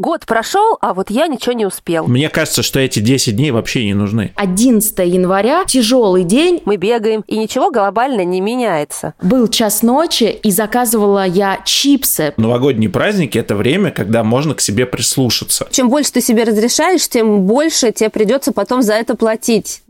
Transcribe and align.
Год 0.00 0.24
прошел, 0.24 0.78
а 0.80 0.94
вот 0.94 1.10
я 1.10 1.26
ничего 1.26 1.52
не 1.52 1.66
успел. 1.66 2.06
Мне 2.06 2.30
кажется, 2.30 2.62
что 2.62 2.80
эти 2.80 3.00
10 3.00 3.36
дней 3.36 3.50
вообще 3.50 3.84
не 3.84 3.92
нужны. 3.92 4.32
11 4.34 4.98
января, 5.00 5.66
тяжелый 5.66 6.24
день. 6.24 6.62
Мы 6.64 6.76
бегаем, 6.76 7.22
и 7.26 7.36
ничего 7.36 7.70
глобально 7.70 8.24
не 8.24 8.40
меняется. 8.40 9.12
Был 9.20 9.46
час 9.48 9.82
ночи, 9.82 10.38
и 10.42 10.50
заказывала 10.50 11.26
я 11.26 11.60
чипсы. 11.66 12.32
Новогодние 12.38 12.88
праздники– 12.88 13.36
это 13.38 13.54
время, 13.54 13.90
когда 13.90 14.24
можно 14.24 14.54
к 14.54 14.62
себе 14.62 14.86
прислушаться. 14.86 15.68
Чем 15.70 15.90
больше 15.90 16.12
ты 16.12 16.22
себе 16.22 16.44
разрешаешь, 16.44 17.06
тем 17.06 17.42
больше 17.42 17.92
тебе 17.92 18.08
придется 18.08 18.52
потом 18.52 18.80
за 18.80 18.94
это 18.94 19.16
платить. 19.16 19.82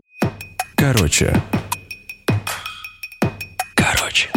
Короче. 0.75 1.41
Короче. 3.75 4.29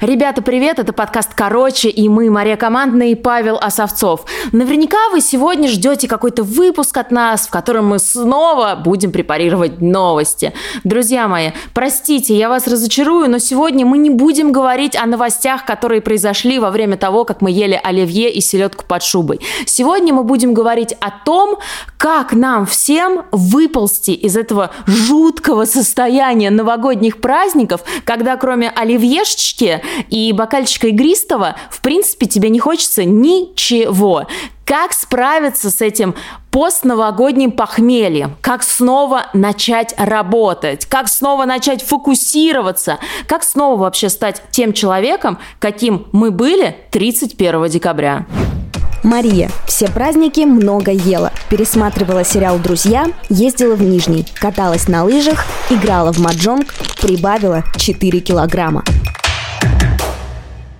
Ребята, 0.00 0.42
привет! 0.42 0.78
Это 0.78 0.92
подкаст 0.92 1.34
«Короче» 1.34 1.88
и 1.88 2.08
мы, 2.08 2.30
Мария 2.30 2.56
Командная 2.56 3.08
и 3.08 3.14
Павел 3.16 3.56
Осовцов. 3.56 4.26
Наверняка 4.52 4.96
вы 5.10 5.20
сегодня 5.20 5.68
ждете 5.68 6.06
какой-то 6.06 6.44
выпуск 6.44 6.96
от 6.98 7.10
нас, 7.10 7.48
в 7.48 7.50
котором 7.50 7.88
мы 7.88 7.98
снова 7.98 8.76
будем 8.76 9.10
препарировать 9.10 9.80
новости. 9.80 10.52
Друзья 10.84 11.26
мои, 11.26 11.50
простите, 11.74 12.38
я 12.38 12.48
вас 12.48 12.68
разочарую, 12.68 13.28
но 13.28 13.38
сегодня 13.38 13.84
мы 13.84 13.98
не 13.98 14.10
будем 14.10 14.52
говорить 14.52 14.94
о 14.94 15.04
новостях, 15.04 15.64
которые 15.66 16.00
произошли 16.00 16.60
во 16.60 16.70
время 16.70 16.96
того, 16.96 17.24
как 17.24 17.40
мы 17.40 17.50
ели 17.50 17.78
оливье 17.82 18.32
и 18.32 18.40
селедку 18.40 18.84
под 18.86 19.02
шубой. 19.02 19.40
Сегодня 19.66 20.14
мы 20.14 20.22
будем 20.22 20.54
говорить 20.54 20.94
о 21.00 21.10
том, 21.10 21.58
как 21.96 22.32
нам 22.32 22.66
всем 22.66 23.24
выползти 23.32 24.12
из 24.12 24.36
этого 24.36 24.70
жуткого 24.86 25.64
состояния 25.64 26.50
новогодних 26.50 27.20
праздников, 27.20 27.80
когда 28.04 28.36
кроме 28.36 28.70
оливьешечки 28.70 29.82
и 30.08 30.32
бокальчика 30.32 30.88
игристого, 30.88 31.56
в 31.70 31.80
принципе, 31.80 32.26
тебе 32.26 32.48
не 32.48 32.58
хочется 32.58 33.04
ничего. 33.04 34.26
Как 34.64 34.92
справиться 34.92 35.70
с 35.70 35.80
этим 35.80 36.14
постновогодним 36.50 37.52
похмельем? 37.52 38.36
Как 38.42 38.62
снова 38.62 39.26
начать 39.32 39.94
работать? 39.96 40.84
Как 40.84 41.08
снова 41.08 41.46
начать 41.46 41.82
фокусироваться? 41.82 42.98
Как 43.26 43.44
снова 43.44 43.80
вообще 43.80 44.10
стать 44.10 44.42
тем 44.50 44.74
человеком, 44.74 45.38
каким 45.58 46.06
мы 46.12 46.30
были 46.30 46.76
31 46.90 47.68
декабря? 47.68 48.26
Мария. 49.02 49.50
Все 49.66 49.88
праздники 49.88 50.40
много 50.40 50.90
ела. 50.90 51.32
Пересматривала 51.48 52.24
сериал 52.24 52.58
«Друзья», 52.58 53.06
ездила 53.30 53.74
в 53.74 53.82
Нижний, 53.82 54.26
каталась 54.34 54.86
на 54.86 55.04
лыжах, 55.04 55.46
играла 55.70 56.12
в 56.12 56.18
маджонг, 56.18 56.74
прибавила 57.00 57.64
4 57.76 58.20
килограмма 58.20 58.84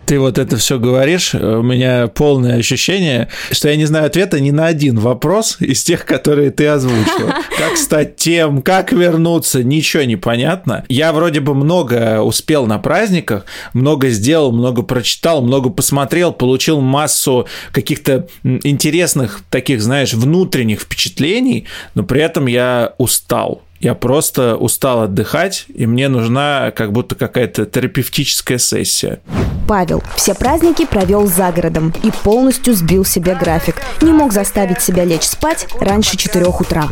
ты 0.08 0.18
вот 0.18 0.38
это 0.38 0.56
все 0.56 0.78
говоришь, 0.78 1.34
у 1.34 1.62
меня 1.62 2.06
полное 2.08 2.56
ощущение, 2.56 3.28
что 3.52 3.68
я 3.68 3.76
не 3.76 3.84
знаю 3.84 4.06
ответа 4.06 4.40
ни 4.40 4.50
на 4.50 4.64
один 4.64 4.98
вопрос 4.98 5.58
из 5.60 5.84
тех, 5.84 6.06
которые 6.06 6.50
ты 6.50 6.66
озвучил. 6.66 7.28
Как 7.58 7.76
стать 7.76 8.16
тем, 8.16 8.62
как 8.62 8.92
вернуться, 8.92 9.62
ничего 9.62 10.04
не 10.04 10.16
понятно. 10.16 10.84
Я 10.88 11.12
вроде 11.12 11.40
бы 11.40 11.54
много 11.54 12.22
успел 12.22 12.64
на 12.64 12.78
праздниках, 12.78 13.44
много 13.74 14.08
сделал, 14.08 14.50
много 14.50 14.82
прочитал, 14.82 15.42
много 15.42 15.68
посмотрел, 15.68 16.32
получил 16.32 16.80
массу 16.80 17.46
каких-то 17.72 18.28
интересных 18.42 19.42
таких, 19.50 19.82
знаешь, 19.82 20.14
внутренних 20.14 20.80
впечатлений, 20.80 21.66
но 21.94 22.02
при 22.02 22.22
этом 22.22 22.46
я 22.46 22.94
устал. 22.96 23.62
Я 23.80 23.94
просто 23.94 24.56
устал 24.56 25.02
отдыхать, 25.02 25.66
и 25.68 25.86
мне 25.86 26.08
нужна 26.08 26.72
как 26.72 26.92
будто 26.92 27.14
какая-то 27.14 27.66
терапевтическая 27.66 28.58
сессия. 28.58 29.20
Павел 29.68 30.02
все 30.16 30.34
праздники 30.34 30.86
провел 30.86 31.26
за 31.26 31.52
городом 31.52 31.92
и 32.02 32.10
полностью 32.10 32.74
сбил 32.74 33.04
себе 33.04 33.34
график. 33.34 33.76
Не 34.00 34.12
мог 34.12 34.32
заставить 34.32 34.80
себя 34.80 35.04
лечь 35.04 35.24
спать 35.24 35.68
раньше 35.78 36.16
4 36.16 36.46
утра. 36.46 36.88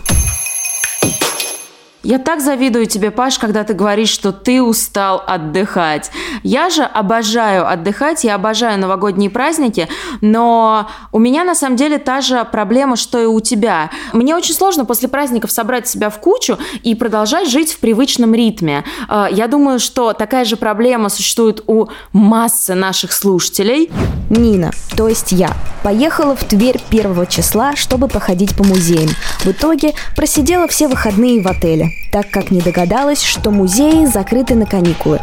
Я 2.06 2.20
так 2.20 2.40
завидую 2.40 2.86
тебе, 2.86 3.10
Паш, 3.10 3.36
когда 3.36 3.64
ты 3.64 3.74
говоришь, 3.74 4.10
что 4.10 4.30
ты 4.30 4.62
устал 4.62 5.24
отдыхать. 5.26 6.12
Я 6.44 6.70
же 6.70 6.84
обожаю 6.84 7.68
отдыхать, 7.68 8.22
я 8.22 8.36
обожаю 8.36 8.78
новогодние 8.78 9.28
праздники, 9.28 9.88
но 10.20 10.88
у 11.10 11.18
меня 11.18 11.42
на 11.42 11.56
самом 11.56 11.74
деле 11.74 11.98
та 11.98 12.20
же 12.20 12.44
проблема, 12.44 12.94
что 12.94 13.20
и 13.20 13.26
у 13.26 13.40
тебя. 13.40 13.90
Мне 14.12 14.36
очень 14.36 14.54
сложно 14.54 14.84
после 14.84 15.08
праздников 15.08 15.50
собрать 15.50 15.88
себя 15.88 16.08
в 16.08 16.20
кучу 16.20 16.56
и 16.84 16.94
продолжать 16.94 17.50
жить 17.50 17.72
в 17.72 17.80
привычном 17.80 18.36
ритме. 18.36 18.84
Э, 19.08 19.26
я 19.28 19.48
думаю, 19.48 19.80
что 19.80 20.12
такая 20.12 20.44
же 20.44 20.56
проблема 20.56 21.08
существует 21.08 21.64
у 21.66 21.88
массы 22.12 22.74
наших 22.76 23.10
слушателей. 23.10 23.90
Нина, 24.30 24.70
то 24.96 25.08
есть 25.08 25.32
я, 25.32 25.50
поехала 25.82 26.36
в 26.36 26.44
Тверь 26.44 26.80
первого 26.88 27.26
числа, 27.26 27.74
чтобы 27.74 28.06
походить 28.06 28.56
по 28.56 28.62
музеям. 28.62 29.10
В 29.40 29.48
итоге 29.48 29.94
просидела 30.14 30.68
все 30.68 30.86
выходные 30.86 31.42
в 31.42 31.48
отеле 31.48 31.95
так 32.10 32.30
как 32.30 32.50
не 32.50 32.60
догадалась, 32.60 33.22
что 33.22 33.50
музеи 33.50 34.06
закрыты 34.06 34.54
на 34.54 34.66
каникулы. 34.66 35.20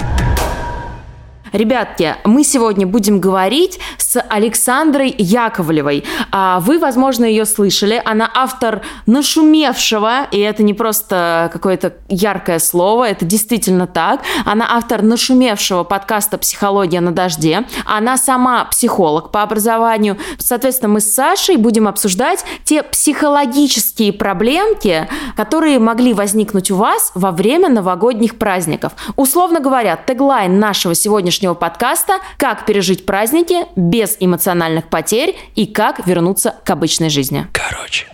Ребятки, 1.54 2.16
мы 2.24 2.44
сегодня 2.44 2.88
будем 2.88 3.20
говорить 3.20 3.80
с 4.00 4.20
Александрой 4.20 5.14
Яковлевой. 5.16 6.04
А 6.32 6.60
вы, 6.60 6.80
возможно, 6.80 7.26
ее 7.26 7.46
слышали. 7.46 8.02
Она 8.04 8.28
автор 8.34 8.82
нашумевшего, 9.06 10.24
и 10.32 10.40
это 10.40 10.64
не 10.64 10.74
просто 10.74 11.52
какое-то 11.54 11.94
яркое 12.10 12.58
слово, 12.58 13.08
это 13.08 13.24
действительно 13.26 13.86
так. 13.86 14.22
Она 14.46 14.66
автор 14.68 15.04
нашумевшего 15.04 15.84
подкаста 15.84 16.40
«Психология 16.40 17.02
на 17.02 17.12
дожде». 17.12 17.66
Она 17.86 18.18
сама 18.18 18.66
психолог 18.66 19.30
по 19.30 19.44
образованию. 19.44 20.18
Соответственно, 20.40 20.94
мы 20.94 21.02
с 21.02 21.14
Сашей 21.14 21.58
будем 21.58 21.88
обсуждать 21.88 22.44
те 22.64 22.82
психологические 22.82 24.12
проблемки, 24.12 25.08
которые 25.38 25.78
могли 25.78 26.16
возникнуть 26.16 26.72
у 26.72 26.78
вас 26.78 27.12
во 27.14 27.30
время 27.30 27.70
новогодних 27.70 28.40
праздников. 28.40 28.94
Условно 29.18 29.60
говоря, 29.60 29.96
теглайн 29.98 30.60
нашего 30.60 30.96
сегодняшнего 30.96 31.43
сегодняшнего 31.44 31.54
подкаста 31.56 32.14
«Как 32.38 32.66
пережить 32.66 33.06
праздники 33.06 33.66
без 33.76 34.16
эмоциональных 34.20 34.90
потерь 34.90 35.36
и 35.56 35.66
как 35.66 36.08
вернуться 36.08 36.56
к 36.64 36.70
обычной 36.70 37.10
жизни». 37.10 37.48
Короче. 37.52 38.08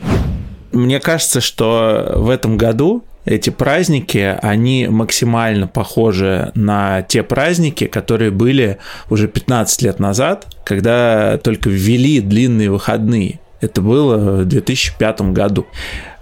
Мне 0.71 0.99
кажется, 0.99 1.39
что 1.39 2.13
в 2.15 2.29
этом 2.29 2.57
году 2.57 3.03
эти 3.25 3.51
праздники, 3.51 4.35
они 4.41 4.87
максимально 4.87 5.67
похожи 5.67 6.51
на 6.55 7.03
те 7.03 7.21
праздники, 7.21 7.85
которые 7.85 8.31
были 8.31 8.79
уже 9.11 9.27
15 9.27 9.83
лет 9.83 9.99
назад, 9.99 10.47
когда 10.63 11.37
только 11.37 11.69
ввели 11.69 12.21
длинные 12.21 12.71
выходные. 12.71 13.39
Это 13.61 13.81
было 13.81 14.41
в 14.41 14.45
2005 14.45 15.21
году. 15.33 15.67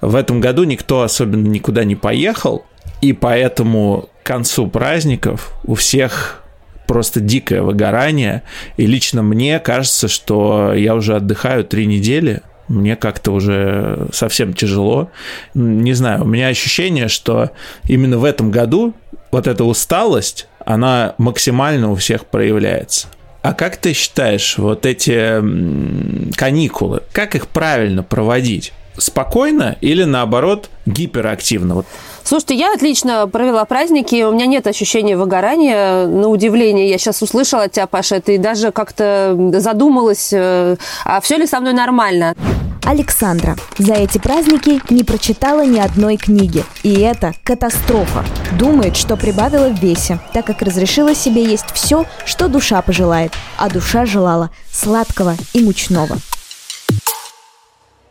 В 0.02 0.16
этом 0.16 0.42
году 0.42 0.66
никто 0.66 1.04
особенно 1.04 1.48
никуда 1.48 1.86
не 1.86 1.96
поехал, 1.96 2.66
и 3.02 3.14
поэтому 3.14 4.10
к 4.24 4.26
концу 4.26 4.68
праздников 4.68 5.54
у 5.64 5.76
всех 5.76 6.44
просто 6.88 7.20
дикое 7.20 7.62
выгорание. 7.62 8.44
И 8.78 8.88
лично 8.88 9.22
мне 9.22 9.60
кажется, 9.60 10.08
что 10.08 10.74
я 10.74 10.96
уже 10.96 11.16
отдыхаю 11.16 11.64
три 11.64 11.86
недели, 11.86 12.42
мне 12.68 12.96
как-то 12.96 13.32
уже 13.32 14.08
совсем 14.12 14.54
тяжело. 14.54 15.10
Не 15.54 15.94
знаю, 15.94 16.24
у 16.24 16.28
меня 16.28 16.48
ощущение, 16.48 17.08
что 17.08 17.52
именно 17.88 18.18
в 18.18 18.26
этом 18.26 18.52
году 18.52 18.94
вот 19.32 19.48
эта 19.48 19.64
усталость, 19.64 20.48
она 20.66 21.16
максимально 21.18 21.92
у 21.92 21.96
всех 21.96 22.26
проявляется. 22.26 23.08
А 23.42 23.54
как 23.54 23.78
ты 23.78 23.94
считаешь, 23.94 24.58
вот 24.58 24.86
эти 24.86 25.42
каникулы, 26.36 27.04
как 27.14 27.36
их 27.36 27.48
правильно 27.48 28.04
проводить? 28.04 28.74
Спокойно 28.98 29.78
или 29.80 30.04
наоборот 30.04 30.70
гиперактивно? 30.86 31.76
Вот 31.76 31.86
Слушайте, 32.28 32.56
я 32.56 32.74
отлично 32.74 33.26
провела 33.30 33.64
праздники, 33.64 34.22
у 34.24 34.34
меня 34.34 34.48
нет 34.48 34.68
ощущения 34.68 35.16
выгорания. 35.16 36.06
На 36.08 36.28
удивление, 36.28 36.90
я 36.90 36.98
сейчас 36.98 37.22
услышала 37.22 37.64
от 37.64 37.72
тебя, 37.72 37.88
Паша, 37.88 38.20
ты 38.20 38.38
даже 38.38 38.74
как-то 38.74 39.34
задумалась, 39.54 40.32
э, 40.34 40.76
а 41.06 41.22
все 41.22 41.38
ли 41.38 41.48
со 41.48 41.62
мной 41.62 41.72
нормально? 41.72 42.36
Александра 42.84 43.56
за 43.78 43.94
эти 43.94 44.18
праздники 44.18 44.82
не 44.90 45.06
прочитала 45.06 45.66
ни 45.66 45.80
одной 45.80 46.18
книги. 46.18 46.66
И 46.84 47.00
это 47.00 47.34
катастрофа. 47.46 48.26
Думает, 48.60 48.98
что 48.98 49.16
прибавила 49.16 49.70
в 49.70 49.82
весе, 49.82 50.20
так 50.34 50.46
как 50.46 50.62
разрешила 50.62 51.16
себе 51.16 51.46
есть 51.46 51.72
все, 51.74 52.06
что 52.26 52.50
душа 52.50 52.82
пожелает. 52.82 53.32
А 53.58 53.70
душа 53.70 54.06
желала 54.06 54.50
сладкого 54.70 55.38
и 55.54 55.62
мучного. 55.62 56.18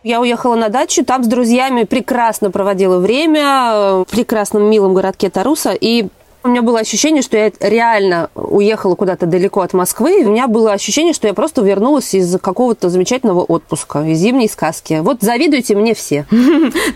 Я 0.06 0.20
уехала 0.20 0.54
на 0.54 0.68
дачу, 0.68 1.04
там 1.04 1.24
с 1.24 1.26
друзьями 1.26 1.82
прекрасно 1.82 2.52
проводила 2.52 3.00
время 3.00 4.04
в 4.04 4.06
прекрасном 4.08 4.70
милом 4.70 4.94
городке 4.94 5.30
Таруса. 5.30 5.72
И 5.72 6.06
У 6.46 6.48
меня 6.48 6.62
было 6.62 6.78
ощущение, 6.78 7.22
что 7.22 7.36
я 7.36 7.50
реально 7.58 8.30
уехала 8.36 8.94
куда-то 8.94 9.26
далеко 9.26 9.62
от 9.62 9.72
Москвы. 9.72 10.22
У 10.24 10.30
меня 10.30 10.46
было 10.46 10.72
ощущение, 10.72 11.12
что 11.12 11.26
я 11.26 11.34
просто 11.34 11.60
вернулась 11.60 12.14
из 12.14 12.38
какого-то 12.38 12.88
замечательного 12.88 13.40
отпуска, 13.40 14.04
из 14.04 14.18
зимней 14.18 14.48
сказки. 14.48 15.00
Вот 15.02 15.22
завидуйте 15.22 15.74
мне 15.74 15.94
все. 15.94 16.24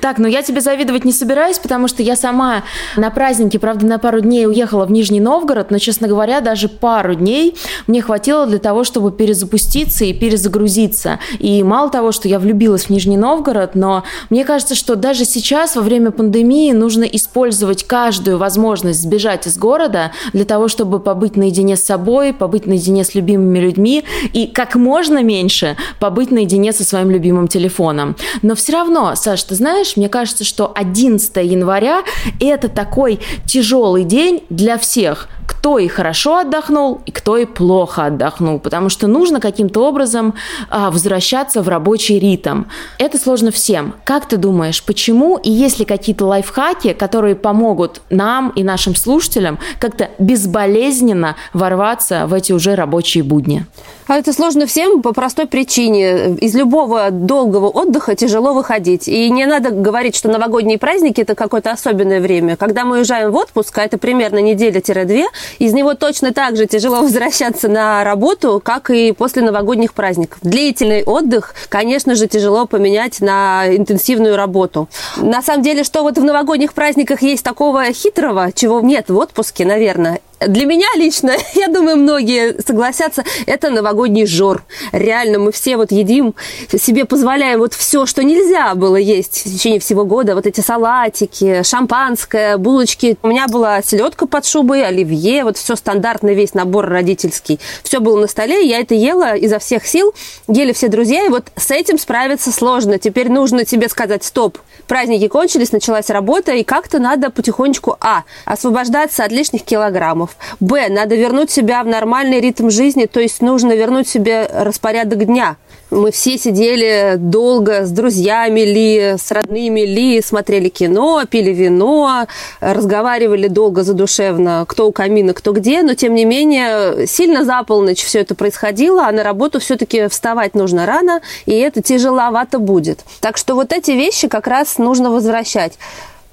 Так, 0.00 0.19
ну 0.19 0.29
я 0.29 0.43
тебе 0.43 0.61
завидовать 0.61 1.05
не 1.05 1.12
собираюсь, 1.12 1.58
потому 1.58 1.88
что 1.88 2.02
я 2.02 2.17
сама 2.17 2.62
на 2.97 3.11
празднике, 3.11 3.58
правда, 3.58 3.87
на 3.87 3.99
пару 3.99 4.20
дней 4.20 4.47
уехала 4.47 4.85
в 4.85 4.93
Нижний 4.93 5.20
Новгород, 5.20 5.70
но, 5.70 5.79
честно 5.79 6.06
говоря, 6.06 6.41
даже 6.41 6.69
пару 6.69 7.14
дней 7.14 7.56
мне 7.87 8.00
хватило 8.02 8.47
для 8.47 8.58
того, 8.58 8.85
чтобы 8.85 9.11
перезапуститься 9.11 10.05
и 10.05 10.12
перезагрузиться. 10.12 11.19
И 11.38 11.62
мало 11.62 11.91
того, 11.91 12.12
что 12.12 12.29
я 12.29 12.38
влюбилась 12.38 12.85
в 12.85 12.91
Нижний 12.91 13.17
Новгород, 13.17 13.75
но 13.75 14.05
мне 14.31 14.44
кажется, 14.44 14.75
что 14.75 14.94
даже 14.94 15.25
сейчас, 15.25 15.76
во 15.76 15.82
время 15.82 16.12
пандемии, 16.12 16.73
нужно 16.73 17.05
использовать 17.05 17.85
каждую 17.85 18.38
возможность 18.38 19.02
сбежать 19.02 19.39
из 19.46 19.58
города 19.58 20.12
для 20.32 20.44
того, 20.44 20.69
чтобы 20.69 21.00
побыть 21.00 21.37
наедине 21.37 21.76
с 21.76 21.82
собой, 21.82 22.32
побыть 22.32 22.66
наедине 22.66 23.04
с 23.04 23.14
любимыми 23.14 23.58
людьми 23.58 24.04
и 24.32 24.46
как 24.46 24.75
можно 24.75 25.22
меньше 25.22 25.76
побыть 25.98 26.31
наедине 26.31 26.72
со 26.72 26.84
своим 26.84 27.10
любимым 27.10 27.48
телефоном. 27.48 28.16
Но 28.42 28.54
все 28.54 28.72
равно, 28.72 29.14
Саш, 29.14 29.42
ты 29.44 29.54
знаешь, 29.54 29.96
мне 29.96 30.08
кажется, 30.08 30.44
что 30.44 30.72
11 30.75 31.37
января– 31.37 32.02
это 32.40 32.69
такой 32.69 33.20
тяжелый 33.46 34.04
день 34.04 34.42
для 34.48 34.78
всех– 34.78 35.28
кто 35.60 35.78
и 35.78 35.88
хорошо 35.88 36.38
отдохнул, 36.38 37.02
и 37.04 37.10
кто 37.10 37.36
и 37.36 37.44
плохо 37.44 38.06
отдохнул, 38.06 38.58
потому 38.58 38.88
что 38.88 39.06
нужно 39.06 39.40
каким-то 39.40 39.86
образом 39.86 40.32
а, 40.70 40.90
возвращаться 40.90 41.60
в 41.60 41.68
рабочий 41.68 42.18
ритм. 42.18 42.64
Это 42.96 43.18
сложно 43.18 43.50
всем. 43.50 43.92
Как 44.04 44.26
ты 44.26 44.38
думаешь, 44.38 44.82
почему 44.82 45.36
и 45.36 45.50
есть 45.50 45.78
ли 45.78 45.84
какие-то 45.84 46.24
лайфхаки, 46.24 46.94
которые 46.94 47.34
помогут 47.34 48.00
нам 48.08 48.54
и 48.56 48.64
нашим 48.64 48.94
слушателям 48.94 49.58
как-то 49.78 50.08
безболезненно 50.18 51.36
ворваться 51.52 52.26
в 52.26 52.32
эти 52.32 52.52
уже 52.52 52.74
рабочие 52.74 53.22
будни? 53.22 53.66
А 54.10 54.16
это 54.16 54.32
сложно 54.32 54.66
всем 54.66 55.02
по 55.02 55.12
простой 55.12 55.46
причине. 55.46 56.34
Из 56.40 56.56
любого 56.56 57.12
долгого 57.12 57.68
отдыха 57.68 58.16
тяжело 58.16 58.54
выходить. 58.54 59.06
И 59.06 59.30
не 59.30 59.46
надо 59.46 59.70
говорить, 59.70 60.16
что 60.16 60.28
новогодние 60.28 60.78
праздники– 60.78 61.20
это 61.22 61.36
какое-то 61.36 61.70
особенное 61.70 62.20
время. 62.20 62.56
Когда 62.56 62.84
мы 62.84 62.96
уезжаем 62.96 63.30
в 63.30 63.36
отпуск, 63.36 63.78
а 63.78 63.84
это 63.84 63.98
примерно 63.98 64.38
неделя-две, 64.38 65.26
из 65.60 65.74
него 65.74 65.94
точно 65.94 66.32
так 66.32 66.56
же 66.56 66.66
тяжело 66.66 66.96
возвращаться 67.02 67.68
на 67.68 68.02
работу, 68.02 68.60
как 68.64 68.90
и 68.90 69.12
после 69.12 69.42
новогодних 69.42 69.94
праздников. 69.94 70.40
Длительный 70.42 71.04
отдых, 71.04 71.54
конечно 71.68 72.16
же, 72.16 72.26
тяжело 72.26 72.66
поменять 72.66 73.20
на 73.20 73.64
интенсивную 73.68 74.34
работу. 74.34 74.88
На 75.18 75.40
самом 75.40 75.62
деле, 75.62 75.84
что 75.84 76.02
вот 76.02 76.18
в 76.18 76.24
новогодних 76.24 76.74
праздниках 76.74 77.22
есть 77.22 77.44
такого 77.44 77.84
хитрого, 77.92 78.50
чего 78.52 78.80
нет 78.80 79.08
в 79.08 79.16
отпуске, 79.16 79.64
наверное, 79.64 80.20
для 80.46 80.64
меня 80.64 80.87
лично, 80.96 81.32
я 81.54 81.69
думаю, 81.69 81.96
многие 81.96 82.60
согласятся, 82.66 83.25
это 83.46 83.70
новогодний 83.70 84.26
жор. 84.26 84.62
Реально, 84.92 85.38
мы 85.38 85.52
все 85.52 85.76
вот 85.76 85.92
едим, 85.92 86.34
себе 86.70 87.04
позволяем 87.04 87.60
вот 87.60 87.75
все, 87.75 88.06
что 88.06 88.25
нельзя 88.25 88.75
было 88.75 88.96
есть 88.96 89.40
в 89.40 89.44
течение 89.44 89.81
всего 89.81 90.04
года. 90.04 90.34
Вот 90.34 90.46
эти 90.46 90.60
салатики, 90.60 91.62
шампанское, 91.62 92.56
булочки. 92.56 93.19
У 93.22 93.28
меня 93.28 93.48
была 93.48 93.82
селедка 93.82 94.26
под 94.26 94.46
шубой, 94.46 94.84
оливье, 94.84 95.44
вот 95.44 95.56
все 95.56 95.76
стандартный 95.76 96.34
весь 96.34 96.54
набор 96.54 96.87
родительский. 96.87 97.60
Все 97.82 98.00
было 98.00 98.19
на 98.20 98.26
столе, 98.26 98.66
я 98.66 98.81
это 98.81 98.94
ела 98.94 99.37
изо 99.37 99.58
всех 99.58 99.87
сил. 99.87 100.14
Ели 100.48 100.72
все 100.72 100.88
друзья, 100.88 101.26
и 101.26 101.28
вот 101.28 101.46
с 101.56 101.70
этим 101.70 101.98
справиться 101.98 102.50
сложно. 102.52 102.98
Теперь 102.98 103.31
нужно 103.31 103.64
тебе 103.64 103.88
сказать, 103.88 104.25
стоп, 104.25 104.58
праздники 104.87 105.28
кончились, 105.28 105.72
началась 105.72 106.08
работа, 106.10 106.52
и 106.52 106.64
как-то 106.64 106.98
надо 106.98 107.31
потихонечку, 107.31 107.96
а, 108.00 108.25
освобождаться 108.44 109.25
от 109.25 109.32
лишних 109.32 109.64
килограммов, 109.64 110.29
часов. 110.30 110.36
Б. 110.60 110.88
Надо 110.88 111.14
вернуть 111.14 111.50
себя 111.50 111.82
в 111.82 111.86
нормальный 111.86 112.40
ритм 112.40 112.70
жизни, 112.70 113.06
то 113.06 113.20
есть 113.20 113.42
нужно 113.42 113.72
вернуть 113.72 114.08
себе 114.08 114.48
распорядок 114.52 115.24
дня. 115.24 115.56
Мы 115.90 116.12
все 116.12 116.38
сидели 116.38 117.14
долго 117.16 117.84
с 117.84 117.90
друзьями 117.90 118.60
ли, 118.60 119.16
с 119.18 119.32
родными 119.32 119.80
ли, 119.80 120.22
смотрели 120.22 120.68
кино, 120.68 121.24
пили 121.28 121.50
вино, 121.50 122.26
разговаривали 122.60 123.48
долго 123.48 123.82
задушевно, 123.82 124.64
кто 124.68 124.86
у 124.86 124.92
камина, 124.92 125.34
кто 125.34 125.52
где, 125.52 125.82
но 125.82 125.94
тем 125.94 126.14
не 126.14 126.24
менее 126.24 127.08
сильно 127.08 127.44
за 127.44 127.64
полночь 127.64 128.04
все 128.04 128.20
это 128.20 128.36
происходило, 128.36 129.08
а 129.08 129.12
на 129.12 129.24
работу 129.24 129.58
все-таки 129.58 130.06
вставать 130.06 130.54
нужно 130.54 130.86
рано, 130.86 131.22
и 131.46 131.58
это 131.58 131.82
тяжеловато 131.82 132.60
будет. 132.60 133.00
Так 133.20 133.36
что 133.36 133.56
вот 133.56 133.72
эти 133.72 133.90
вещи 133.90 134.28
как 134.28 134.46
раз 134.46 134.78
нужно 134.78 135.10
возвращать 135.10 135.72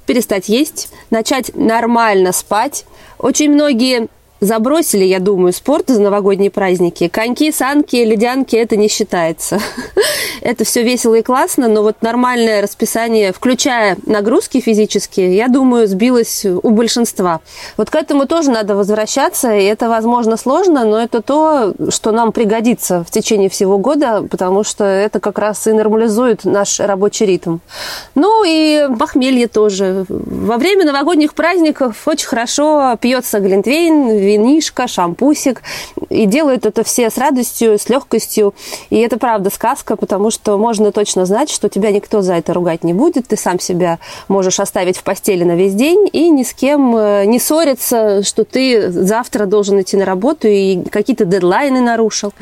перестать 0.07 0.50
есть, 0.50 0.89
начать 1.12 1.51
нормально 1.54 2.31
спать. 2.31 2.86
Очень 3.19 3.51
многие 3.51 4.07
забросили, 4.39 5.04
я 5.04 5.19
думаю, 5.19 5.54
спорт 5.54 5.89
за 5.89 6.01
новогодние 6.01 6.51
праздники. 6.51 7.07
Коньки, 7.07 7.51
санки, 7.51 7.95
ледянки– 7.98 8.56
это 8.57 8.75
не 8.75 8.88
считается. 8.88 9.60
это 10.42 10.63
все 10.63 10.84
весело 10.84 11.16
и 11.16 11.22
классно, 11.22 11.68
но 11.68 11.84
вот 11.84 12.01
нормальное 12.01 12.62
расписание, 12.62 13.31
включая 13.34 13.98
нагрузки 14.06 14.60
физические, 14.60 15.36
я 15.36 15.48
думаю, 15.48 15.88
сбилось 15.88 16.45
у 16.45 16.69
большинства. 16.69 17.42
Вот 17.78 17.89
к 17.89 17.95
этому 17.95 18.25
тоже 18.28 18.51
надо 18.51 18.75
возвращаться, 18.75 19.54
и 19.54 19.63
это, 19.63 19.89
возможно, 19.89 20.38
сложно, 20.38 20.86
но 20.86 21.00
это 21.00 21.22
то, 21.22 21.74
что 21.90 22.12
нам 22.12 22.31
пригодится 22.31 23.04
в 23.04 23.12
течение 23.12 23.50
всего 23.50 23.78
года, 23.78 24.25
потому 24.30 24.63
что 24.63 24.83
это 24.83 25.19
как 25.19 25.40
раз 25.40 25.68
и 25.68 25.72
нормализует 25.72 26.45
наш 26.45 26.80
рабочий 26.80 27.25
ритм. 27.25 27.57
Ну 28.16 28.44
и 28.45 28.88
похмелье 28.98 29.48
тоже. 29.48 30.06
Во 30.10 30.57
время 30.57 30.86
новогодних 30.86 31.33
праздников 31.33 32.07
очень 32.07 32.28
хорошо 32.28 32.95
пьется 33.00 33.40
глинтвейн, 33.40 34.10
винишко, 34.27 34.88
шампусик. 34.88 35.62
И 36.09 36.25
делают 36.25 36.65
это 36.65 36.83
все 36.83 37.09
с 37.09 37.18
радостью, 37.18 37.79
с 37.79 37.89
легкостью. 37.89 38.53
И 38.89 38.97
это 38.97 39.18
правда 39.18 39.50
сказка, 39.50 39.95
потому 39.95 40.31
что 40.31 40.57
можно 40.57 40.91
точно 40.91 41.25
знать, 41.25 41.50
что 41.50 41.69
тебя 41.69 41.91
никто 41.91 42.21
за 42.21 42.35
это 42.35 42.53
ругать 42.53 42.83
не 42.83 42.94
будет. 42.94 43.27
Ты 43.27 43.38
сам 43.38 43.59
себя 43.59 44.00
можешь 44.27 44.59
оставить 44.59 44.97
в 44.97 45.03
постели 45.03 45.44
на 45.44 45.56
весь 45.56 45.74
день 45.74 46.09
и 46.12 46.29
ни 46.29 46.44
с 46.44 46.53
кем 46.53 46.95
э, 46.95 47.25
не 47.25 47.39
ссориться, 47.39 48.24
что 48.24 48.44
ты 48.44 48.89
завтра 48.91 49.45
должен 49.45 49.81
идти 49.81 49.97
на 49.97 50.06
работу 50.06 50.47
и 50.47 50.83
какие-то 50.89 51.25
дедлайны 51.25 51.81
нарушил. 51.81 52.33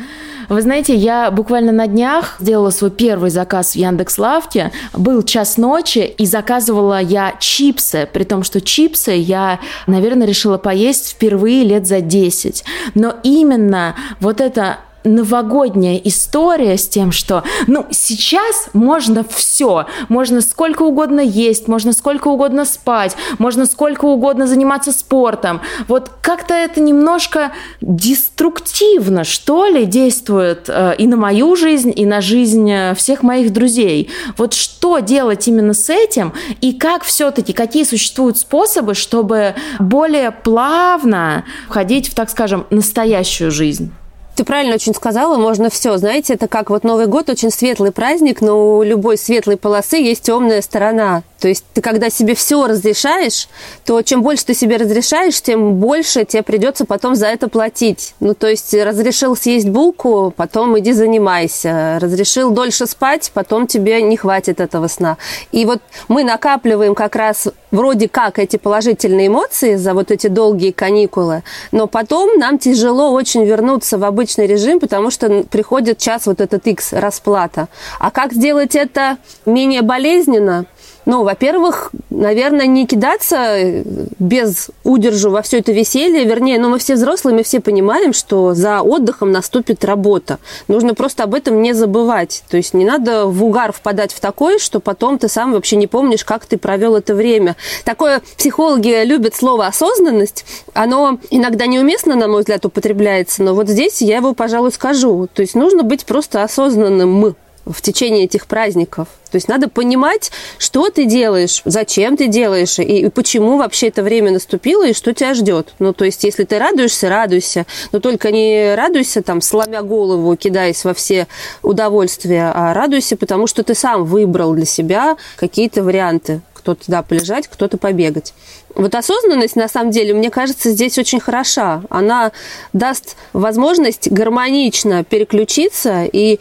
Вы 0.49 0.61
знаете, 0.61 0.95
я 0.95 1.31
буквально 1.31 1.71
на 1.71 1.88
днях 1.88 2.38
сделала 2.39 2.69
свой 2.69 2.91
первый 2.91 3.29
заказ 3.29 3.71
в 3.71 3.75
Яндекс 3.75 4.17
Лавке. 4.17 4.71
Был 4.93 5.23
час 5.23 5.57
ночи, 5.57 6.13
и 6.17 6.25
заказывала 6.25 7.01
я 7.01 7.33
чипсы, 7.39 8.07
при 8.11 8.23
том, 8.23 8.43
что 8.43 8.61
чипсы 8.61 9.11
я, 9.11 9.59
наверное, 9.88 10.27
решила 10.27 10.57
поесть 10.57 11.11
впервые 11.11 11.63
лет 11.63 11.75
за 11.83 12.01
10. 12.01 12.63
Но 12.95 13.16
именно 13.24 13.95
вот 14.19 14.42
это 14.42 14.80
новогодняя 15.05 15.97
история 15.97 16.77
с 16.77 16.87
тем, 16.87 17.11
что, 17.11 17.43
ну, 17.67 17.85
сейчас 17.91 18.69
можно 18.73 19.23
все, 19.23 19.85
можно 20.09 20.41
сколько 20.41 20.83
угодно 20.83 21.21
есть, 21.21 21.67
можно 21.67 21.93
сколько 21.93 22.27
угодно 22.27 22.65
спать, 22.65 23.15
можно 23.37 23.65
сколько 23.65 24.05
угодно 24.05 24.47
заниматься 24.47 24.91
спортом. 24.91 25.61
Вот 25.87 26.11
как-то 26.21 26.53
это 26.53 26.81
немножко 26.81 27.51
деструктивно, 27.81 29.23
что 29.23 29.65
ли, 29.65 29.85
действует 29.85 30.65
э, 30.67 30.95
и 30.97 31.07
на 31.07 31.17
мою 31.17 31.55
жизнь, 31.55 31.93
и 31.95 32.05
на 32.05 32.21
жизнь 32.21 32.69
э, 32.71 32.95
всех 32.95 33.23
моих 33.23 33.53
друзей. 33.53 34.09
Вот 34.37 34.53
что 34.53 34.99
делать 34.99 35.47
именно 35.47 35.74
с 35.74 35.89
этим, 35.89 36.33
и 36.62 36.74
как 36.74 37.03
все-таки, 37.03 37.53
какие 37.53 37.83
существуют 37.83 38.38
способы, 38.38 38.93
чтобы 38.93 39.55
более 39.79 40.31
плавно 40.31 41.45
входить 41.67 42.09
в, 42.09 42.15
так 42.15 42.29
скажем, 42.29 42.65
настоящую 42.69 43.51
жизнь? 43.51 43.91
Ты 44.36 44.44
правильно 44.44 44.75
очень 44.75 44.94
сказала, 44.94 45.38
можно 45.38 45.70
все. 45.70 45.96
Знаете, 45.98 46.34
это 46.34 46.50
как 46.50 46.70
вот 46.70 46.84
Новый 46.84 47.08
год, 47.08 47.30
очень 47.30 47.51
светлый 47.51 47.94
праздник, 47.94 48.42
но 48.42 48.77
у 48.77 48.84
любой 48.84 49.18
светлой 49.18 49.56
полосы 49.56 49.96
есть 49.96 50.24
темная 50.24 50.62
сторона. 50.62 51.24
То 51.45 51.49
есть 51.49 51.63
ты 51.75 51.81
когда 51.81 52.09
себе 52.09 52.33
все 52.33 52.65
разрешаешь, 52.65 53.49
то 53.85 54.01
чем 54.01 54.23
больше 54.23 54.45
ты 54.45 54.55
себе 54.55 54.77
разрешаешь, 54.77 55.39
тем 55.39 55.75
больше 55.75 56.25
тебе 56.25 56.41
придется 56.41 56.85
потом 56.85 57.13
за 57.13 57.27
это 57.27 57.49
платить. 57.49 58.15
Ну, 58.19 58.33
то 58.33 58.47
есть 58.47 58.73
разрешил 58.73 59.35
съесть 59.35 59.69
булку, 59.69 60.33
потом 60.35 60.79
иди 60.79 60.91
занимайся. 60.91 61.99
Разрешил 62.01 62.49
дольше 62.49 62.87
спать, 62.87 63.29
потом 63.31 63.67
тебе 63.67 64.01
не 64.01 64.17
хватит 64.17 64.59
этого 64.59 64.87
сна. 64.87 65.17
И 65.51 65.65
вот 65.65 65.83
мы 66.07 66.23
накапливаем 66.23 66.95
как 66.95 67.15
раз 67.15 67.47
вроде 67.69 68.07
как 68.07 68.39
эти 68.39 68.57
положительные 68.57 69.27
эмоции 69.27 69.75
за 69.75 69.93
вот 69.93 70.09
эти 70.09 70.25
долгие 70.27 70.71
каникулы, 70.71 71.43
но 71.71 71.85
потом 71.87 72.39
нам 72.39 72.57
тяжело 72.57 73.11
очень 73.11 73.45
вернуться 73.45 73.97
в 73.97 74.03
обычный 74.03 74.47
режим, 74.47 74.79
потому 74.79 75.11
что 75.11 75.43
приходит 75.43 75.99
час 75.99 76.25
вот 76.25 76.41
этот 76.41 76.65
X 76.65 76.93
расплата. 76.93 77.67
А 77.99 78.09
как 78.09 78.33
сделать 78.33 78.75
это 78.75 79.17
менее 79.45 79.81
болезненно? 79.83 80.65
Ну, 81.05 81.24
во-первых, 81.24 81.91
наверное, 82.09 82.65
не 82.65 82.88
кидаться 82.88 83.83
без 84.17 84.69
удержу 84.83 85.29
во 85.29 85.41
все 85.41 85.59
это 85.59 85.71
веселье. 85.71 86.25
Вернее, 86.25 86.59
ну, 86.59 86.69
мы 86.69 86.79
все 86.79 86.95
взрослые, 86.95 87.35
мы 87.35 87.43
все 87.43 87.59
понимаем, 87.59 88.12
что 88.13 88.53
за 88.53 88.81
отдыхом 88.81 89.31
наступит 89.31 89.85
работа. 89.85 90.39
Нужно 90.67 90.95
просто 90.95 91.24
об 91.24 91.35
этом 91.35 91.62
не 91.62 91.74
забывать. 91.74 92.43
То 92.50 92.57
есть 92.57 92.74
не 92.74 92.85
надо 92.85 93.27
в 93.27 93.43
угар 93.43 93.71
впадать 93.71 94.13
в 94.13 94.19
такой, 94.19 94.59
что 94.59 94.79
потом 94.79 95.19
ты 95.19 95.27
сам 95.27 95.53
вообще 95.53 95.75
не 95.75 95.88
помнишь, 95.88 96.25
как 96.25 96.45
ты 96.45 96.57
провел 96.57 96.95
это 96.95 97.13
время. 97.13 97.55
Такое 97.83 98.21
психологи 98.38 99.03
любят 99.05 99.35
слово 99.35 99.67
осознанность. 99.67 100.45
Оно 100.74 101.19
иногда 101.29 101.67
неуместно, 101.67 102.15
на 102.15 102.27
мой 102.27 102.39
взгляд, 102.39 102.65
употребляется, 102.65 103.43
но 103.43 103.53
вот 103.53 103.69
здесь 103.69 104.01
я 104.01 104.17
его, 104.17 104.33
пожалуй, 104.33 104.71
скажу. 104.71 105.27
То 105.31 105.41
есть 105.41 105.55
нужно 105.55 105.83
быть 105.83 106.05
просто 106.05 106.43
осознанным 106.43 107.35
в 107.65 107.81
течение 107.81 108.25
этих 108.25 108.48
праздников. 108.48 109.07
То 109.31 109.38
есть 109.38 109.48
надо 109.48 109.67
понимать, 109.67 110.31
что 110.57 110.89
ты 110.89 111.05
делаешь, 111.05 111.62
зачем 111.65 112.15
ты 112.15 112.27
делаешь, 112.27 112.79
и 112.79 113.10
почему 113.10 113.57
вообще 113.57 113.88
это 113.88 114.03
время 114.03 114.31
наступило, 114.31 114.88
и 114.88 114.93
что 114.93 115.13
тебя 115.13 115.34
ждет. 115.34 115.74
Ну, 115.79 115.93
то 115.93 116.05
есть, 116.05 116.24
если 116.24 116.43
ты 116.43 116.57
радуешься, 116.57 117.10
радуйся, 117.10 117.65
но 117.91 118.00
только 118.00 118.31
не 118.31 118.75
радуйся 118.75 119.22
там, 119.22 119.41
сломя 119.41 119.81
голову, 119.81 120.36
кидаясь 120.38 120.86
во 120.86 120.93
все 120.93 121.27
удовольствия, 121.63 122.51
а 122.53 122.74
радуйся, 122.74 123.17
потому 123.17 123.48
что 123.48 123.63
ты 123.63 123.75
сам 123.75 124.05
выбрал 124.05 124.53
для 124.53 124.65
себя 124.65 125.17
какие-то 125.36 125.84
варианты. 125.84 126.41
Кто-то, 126.53 126.84
да, 126.88 127.03
полежать, 127.03 127.48
кто-то 127.48 127.77
побегать. 127.77 128.34
Вот 128.74 128.95
осознанность, 128.95 129.55
на 129.55 129.67
самом 129.67 129.91
деле, 129.91 130.13
мне 130.13 130.31
кажется, 130.31 130.72
здесь 130.72 130.98
очень 130.98 131.19
хороша. 131.19 131.84
Она 131.89 132.31
даст 132.74 133.17
возможность 133.34 134.12
гармонично 134.12 135.03
переключиться 135.03 136.05
и 136.12 136.39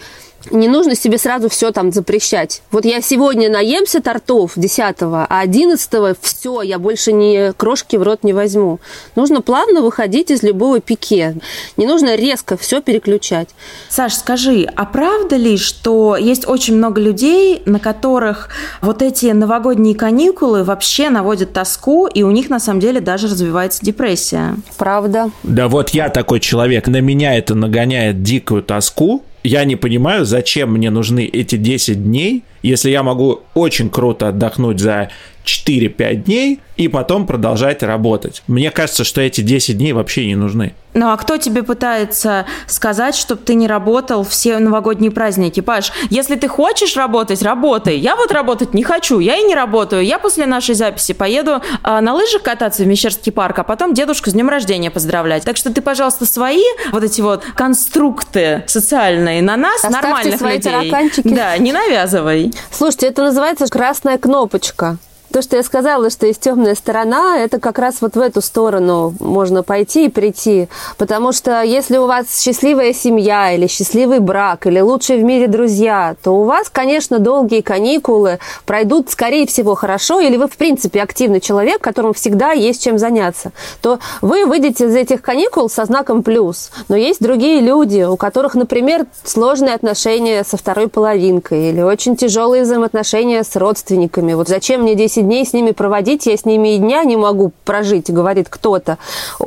не 0.50 0.68
нужно 0.68 0.94
себе 0.94 1.18
сразу 1.18 1.48
все 1.48 1.70
там 1.70 1.92
запрещать. 1.92 2.62
Вот 2.70 2.84
я 2.84 3.00
сегодня 3.00 3.50
наемся 3.50 4.00
тортов 4.00 4.52
10 4.56 4.96
а 5.02 5.40
11 5.40 6.16
все, 6.20 6.62
я 6.62 6.78
больше 6.78 7.12
ни 7.12 7.52
крошки 7.52 7.96
в 7.96 8.02
рот 8.02 8.24
не 8.24 8.32
возьму. 8.32 8.80
Нужно 9.16 9.40
плавно 9.40 9.82
выходить 9.82 10.30
из 10.30 10.42
любого 10.42 10.80
пике. 10.80 11.36
Не 11.76 11.86
нужно 11.86 12.16
резко 12.16 12.56
все 12.56 12.80
переключать. 12.80 13.48
Саш, 13.88 14.14
скажи, 14.14 14.68
а 14.74 14.84
правда 14.84 15.36
ли, 15.36 15.56
что 15.56 16.16
есть 16.16 16.46
очень 16.46 16.76
много 16.76 17.00
людей, 17.00 17.62
на 17.64 17.78
которых 17.78 18.48
вот 18.80 19.02
эти 19.02 19.26
новогодние 19.26 19.94
каникулы 19.94 20.64
вообще 20.64 21.10
наводят 21.10 21.52
тоску, 21.52 22.06
и 22.06 22.22
у 22.22 22.30
них 22.30 22.50
на 22.50 22.60
самом 22.60 22.80
деле 22.80 23.00
даже 23.00 23.28
развивается 23.28 23.84
депрессия? 23.84 24.56
Правда. 24.76 25.30
Да 25.42 25.68
вот 25.68 25.90
я 25.90 26.08
такой 26.08 26.40
человек, 26.40 26.88
на 26.88 27.00
меня 27.00 27.36
это 27.36 27.54
нагоняет 27.54 28.22
дикую 28.22 28.62
тоску, 28.62 29.22
я 29.44 29.64
не 29.64 29.76
понимаю, 29.76 30.24
зачем 30.24 30.72
мне 30.72 30.90
нужны 30.90 31.24
эти 31.26 31.56
10 31.56 32.02
дней, 32.02 32.42
если 32.68 32.90
я 32.90 33.02
могу 33.02 33.42
очень 33.54 33.90
круто 33.90 34.28
отдохнуть 34.28 34.80
за 34.80 35.10
4-5 35.44 36.14
дней 36.14 36.60
и 36.76 36.88
потом 36.88 37.26
продолжать 37.26 37.82
работать. 37.82 38.42
Мне 38.46 38.70
кажется, 38.70 39.04
что 39.04 39.20
эти 39.20 39.42
10 39.42 39.78
дней 39.78 39.92
вообще 39.92 40.26
не 40.26 40.34
нужны. 40.34 40.74
Ну 40.94 41.10
а 41.10 41.16
кто 41.16 41.36
тебе 41.36 41.62
пытается 41.64 42.46
сказать, 42.66 43.16
чтобы 43.16 43.42
ты 43.42 43.54
не 43.54 43.66
работал 43.66 44.24
все 44.24 44.58
новогодние 44.58 45.10
праздники? 45.10 45.60
Паш, 45.60 45.92
если 46.08 46.36
ты 46.36 46.48
хочешь 46.48 46.96
работать, 46.96 47.42
работай. 47.42 47.98
Я 47.98 48.14
вот 48.16 48.32
работать 48.32 48.74
не 48.74 48.84
хочу, 48.84 49.18
я 49.18 49.36
и 49.36 49.42
не 49.42 49.54
работаю. 49.54 50.04
Я 50.04 50.18
после 50.18 50.46
нашей 50.46 50.74
записи 50.76 51.12
поеду 51.12 51.60
а, 51.82 52.00
на 52.00 52.14
лыжах 52.14 52.42
кататься 52.42 52.84
в 52.84 52.86
Мещерский 52.86 53.32
парк, 53.32 53.58
а 53.58 53.64
потом 53.64 53.92
дедушку 53.92 54.30
с 54.30 54.32
днем 54.32 54.48
рождения 54.48 54.90
поздравлять. 54.90 55.44
Так 55.44 55.56
что 55.56 55.72
ты, 55.72 55.82
пожалуйста, 55.82 56.26
свои 56.26 56.62
вот 56.92 57.02
эти 57.02 57.20
вот 57.20 57.44
конструкты 57.54 58.62
социальные 58.66 59.42
на 59.42 59.56
нас, 59.56 59.84
Оставьте 59.84 60.00
нормальных 60.00 60.38
свои 60.38 60.56
людей. 60.56 60.72
тараканчики. 60.72 61.28
Да, 61.28 61.58
не 61.58 61.72
навязывай. 61.72 62.53
Слушайте, 62.70 63.08
это 63.08 63.22
называется 63.22 63.66
красная 63.66 64.18
кнопочка. 64.18 64.98
То, 65.34 65.42
что 65.42 65.56
я 65.56 65.64
сказала, 65.64 66.10
что 66.10 66.28
есть 66.28 66.38
темная 66.38 66.76
сторона, 66.76 67.38
это 67.38 67.58
как 67.58 67.80
раз 67.80 67.96
вот 68.00 68.14
в 68.14 68.20
эту 68.20 68.40
сторону 68.40 69.12
можно 69.18 69.64
пойти 69.64 70.04
и 70.04 70.08
прийти. 70.08 70.68
Потому 70.96 71.32
что 71.32 71.60
если 71.62 71.96
у 71.96 72.06
вас 72.06 72.40
счастливая 72.40 72.92
семья 72.92 73.50
или 73.50 73.66
счастливый 73.66 74.20
брак, 74.20 74.68
или 74.68 74.78
лучшие 74.78 75.18
в 75.18 75.24
мире 75.24 75.48
друзья, 75.48 76.14
то 76.22 76.30
у 76.30 76.44
вас, 76.44 76.70
конечно, 76.70 77.18
долгие 77.18 77.62
каникулы 77.62 78.38
пройдут, 78.64 79.10
скорее 79.10 79.44
всего, 79.48 79.74
хорошо, 79.74 80.20
или 80.20 80.36
вы, 80.36 80.46
в 80.46 80.56
принципе, 80.56 81.02
активный 81.02 81.40
человек, 81.40 81.80
которому 81.80 82.12
всегда 82.12 82.52
есть 82.52 82.84
чем 82.84 82.96
заняться, 82.96 83.50
то 83.82 83.98
вы 84.22 84.46
выйдете 84.46 84.84
из 84.84 84.94
этих 84.94 85.20
каникул 85.20 85.68
со 85.68 85.84
знаком 85.84 86.22
плюс. 86.22 86.70
Но 86.86 86.94
есть 86.94 87.20
другие 87.20 87.60
люди, 87.60 88.02
у 88.02 88.16
которых, 88.16 88.54
например, 88.54 89.06
сложные 89.24 89.74
отношения 89.74 90.44
со 90.44 90.56
второй 90.56 90.86
половинкой 90.86 91.70
или 91.70 91.80
очень 91.80 92.14
тяжелые 92.14 92.62
взаимоотношения 92.62 93.42
с 93.42 93.56
родственниками. 93.56 94.34
Вот 94.34 94.46
зачем 94.46 94.82
мне 94.82 94.94
10 94.94 95.23
дней 95.24 95.44
с 95.44 95.52
ними 95.52 95.72
проводить, 95.72 96.26
я 96.26 96.36
с 96.36 96.44
ними 96.44 96.76
и 96.76 96.78
дня 96.78 97.04
не 97.04 97.16
могу 97.16 97.52
прожить, 97.64 98.10
говорит 98.10 98.48
кто-то. 98.48 98.98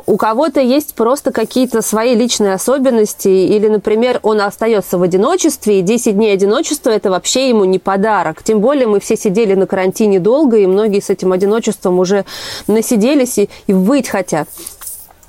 У 0.05 0.17
кого-то 0.17 0.59
есть 0.59 0.95
просто 0.95 1.31
какие-то 1.31 1.81
свои 1.81 2.15
личные 2.15 2.53
особенности, 2.53 3.27
или, 3.27 3.67
например, 3.67 4.19
он 4.23 4.41
остается 4.41 4.97
в 4.97 5.03
одиночестве, 5.03 5.79
и 5.79 5.81
10 5.81 6.15
дней 6.15 6.33
одиночества– 6.33 6.89
это 6.91 7.09
вообще 7.09 7.49
ему 7.49 7.65
не 7.65 7.79
подарок. 7.79 8.43
Тем 8.43 8.59
более 8.59 8.87
мы 8.87 8.99
все 8.99 9.15
сидели 9.15 9.53
на 9.53 9.67
карантине 9.67 10.19
долго, 10.19 10.57
и 10.57 10.65
многие 10.65 11.01
с 11.01 11.09
этим 11.09 11.31
одиночеством 11.31 11.99
уже 11.99 12.25
насиделись 12.67 13.37
и, 13.37 13.49
и 13.67 13.73
выть 13.73 14.09
хотят. 14.09 14.47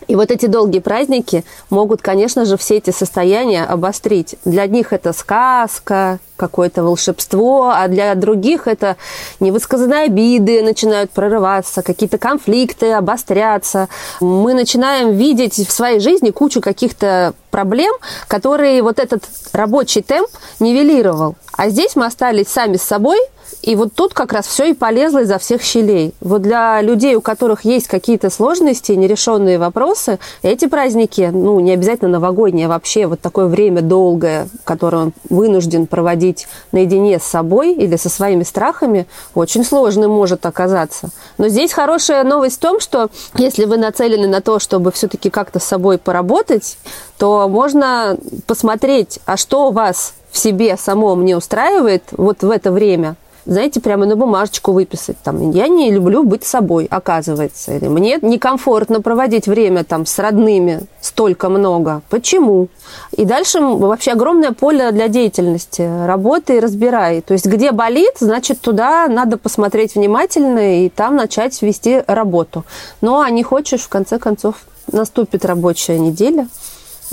И 0.08 0.16
вот 0.16 0.30
эти 0.30 0.46
долгие 0.46 0.80
праздники 0.80 1.44
могут, 1.68 2.00
конечно 2.00 2.46
же, 2.46 2.56
все 2.56 2.78
эти 2.78 2.90
состояния 2.90 3.64
обострить. 3.64 4.36
Для 4.46 4.62
одних 4.62 4.94
это 4.94 5.12
сказка, 5.12 6.18
какое-то 6.36 6.82
волшебство, 6.82 7.70
а 7.74 7.88
для 7.88 8.14
других 8.14 8.66
это 8.66 8.96
невысказанные 9.38 10.04
обиды 10.04 10.62
начинают 10.62 11.10
прорываться, 11.10 11.82
какие-то 11.82 12.16
конфликты 12.16 12.92
обостряться. 12.92 13.88
Мы 14.20 14.54
начинаем 14.54 15.12
видеть 15.12 15.56
в 15.68 15.70
своей 15.70 16.00
жизни 16.00 16.30
кучу 16.30 16.62
каких-то 16.62 17.34
проблем, 17.50 17.92
которые 18.28 18.82
вот 18.82 18.98
этот 18.98 19.24
рабочий 19.52 20.00
темп 20.00 20.30
нивелировал. 20.58 21.36
А 21.52 21.68
здесь 21.68 21.96
мы 21.96 22.06
остались 22.06 22.48
сами 22.48 22.76
с 22.76 22.82
собой– 22.82 23.18
и 23.62 23.74
вот 23.74 23.92
тут 23.94 24.14
как 24.14 24.32
раз 24.32 24.46
все 24.46 24.70
и 24.70 24.72
полезло 24.72 25.22
изо 25.22 25.38
всех 25.38 25.62
щелей. 25.62 26.14
Вот 26.20 26.42
для 26.42 26.80
людей, 26.80 27.16
у 27.16 27.20
которых 27.20 27.64
есть 27.64 27.88
какие-то 27.88 28.30
сложности, 28.30 28.92
нерешенные 28.92 29.58
вопросы, 29.58 30.18
эти 30.42 30.66
праздники, 30.66 31.30
ну, 31.32 31.58
не 31.60 31.72
обязательно 31.72 32.10
новогодние, 32.10 32.66
а 32.66 32.68
вообще 32.68 33.06
вот 33.06 33.20
такое 33.20 33.46
время 33.46 33.82
долгое, 33.82 34.48
которое 34.64 35.04
он 35.04 35.12
вынужден 35.28 35.86
проводить 35.86 36.46
наедине 36.72 37.18
с 37.18 37.24
собой 37.24 37.74
или 37.74 37.96
со 37.96 38.08
своими 38.08 38.44
страхами, 38.44 39.06
очень 39.34 39.64
сложным 39.64 40.12
может 40.12 40.46
оказаться. 40.46 41.10
Но 41.36 41.48
здесь 41.48 41.72
хорошая 41.72 42.24
новость 42.24 42.56
в 42.56 42.60
том, 42.60 42.80
что 42.80 43.10
если 43.34 43.64
вы 43.64 43.76
нацелены 43.76 44.28
на 44.28 44.40
то, 44.40 44.60
чтобы 44.60 44.92
все-таки 44.92 45.30
как-то 45.30 45.58
с 45.58 45.64
собой 45.64 45.98
поработать, 45.98 46.78
то 47.18 47.48
можно 47.48 48.16
посмотреть, 48.46 49.18
а 49.26 49.36
что 49.36 49.68
у 49.68 49.72
вас 49.72 50.14
в 50.30 50.38
себе 50.38 50.76
самом 50.76 51.24
не 51.24 51.34
устраивает 51.34 52.04
вот 52.12 52.42
в 52.42 52.50
это 52.50 52.70
время– 52.70 53.16
знаете, 53.48 53.80
прямо 53.80 54.04
на 54.04 54.14
бумажечку 54.14 54.72
выписать. 54.72 55.16
Там, 55.24 55.50
я 55.50 55.68
не 55.68 55.90
люблю 55.90 56.22
быть 56.22 56.44
собой, 56.44 56.86
оказывается. 56.88 57.74
Или 57.74 57.88
мне 57.88 58.18
некомфортно 58.20 59.00
проводить 59.00 59.48
время 59.48 59.84
там 59.84 60.04
с 60.04 60.18
родными 60.18 60.82
столько 61.00 61.48
много. 61.48 62.02
Почему? 62.10 62.68
И 63.16 63.24
дальше 63.24 63.60
вообще 63.60 64.12
огромное 64.12 64.52
поле 64.52 64.92
для 64.92 65.08
деятельности. 65.08 66.06
Работай, 66.06 66.60
разбирай. 66.60 67.22
То 67.22 67.32
есть 67.32 67.46
где 67.46 67.72
болит, 67.72 68.16
значит, 68.20 68.60
туда 68.60 69.08
надо 69.08 69.38
посмотреть 69.38 69.94
внимательно 69.94 70.84
и 70.84 70.90
там 70.90 71.16
начать 71.16 71.60
вести 71.62 72.04
работу. 72.06 72.64
Ну, 73.00 73.18
а 73.18 73.30
не 73.30 73.42
хочешь, 73.42 73.80
в 73.80 73.88
конце 73.88 74.18
концов, 74.18 74.56
наступит 74.92 75.46
рабочая 75.46 75.98
неделя, 75.98 76.48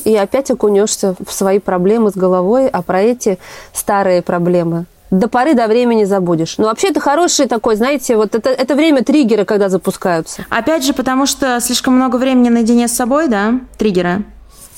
и 0.04 0.14
опять 0.16 0.52
окунешься 0.52 1.16
в 1.26 1.32
свои 1.32 1.60
проблемы 1.60 2.12
с 2.12 2.16
головой, 2.16 2.68
а 2.68 2.82
про 2.82 3.02
эти 3.02 3.40
старые 3.74 4.22
проблемы 4.22 4.86
до 5.12 5.28
поры 5.28 5.54
до 5.54 5.68
времени 5.68 6.04
забудешь. 6.04 6.58
Но 6.58 6.66
вообще 6.66 6.90
это 6.90 7.00
хороший 7.00 7.48
такой, 7.48 7.76
знаете, 7.76 8.16
вот 8.16 8.36
это, 8.36 8.50
это 8.50 8.76
время 8.76 9.04
триггера, 9.04 9.46
когда 9.46 9.70
запускаются. 9.70 10.46
Опять 10.50 10.86
же, 10.86 10.94
потому 10.94 11.26
что 11.26 11.60
слишком 11.60 11.96
много 11.96 12.18
времени 12.18 12.50
наедине 12.50 12.88
с 12.88 12.94
собой, 12.94 13.28
да, 13.28 13.60
триггеры? 13.78 14.24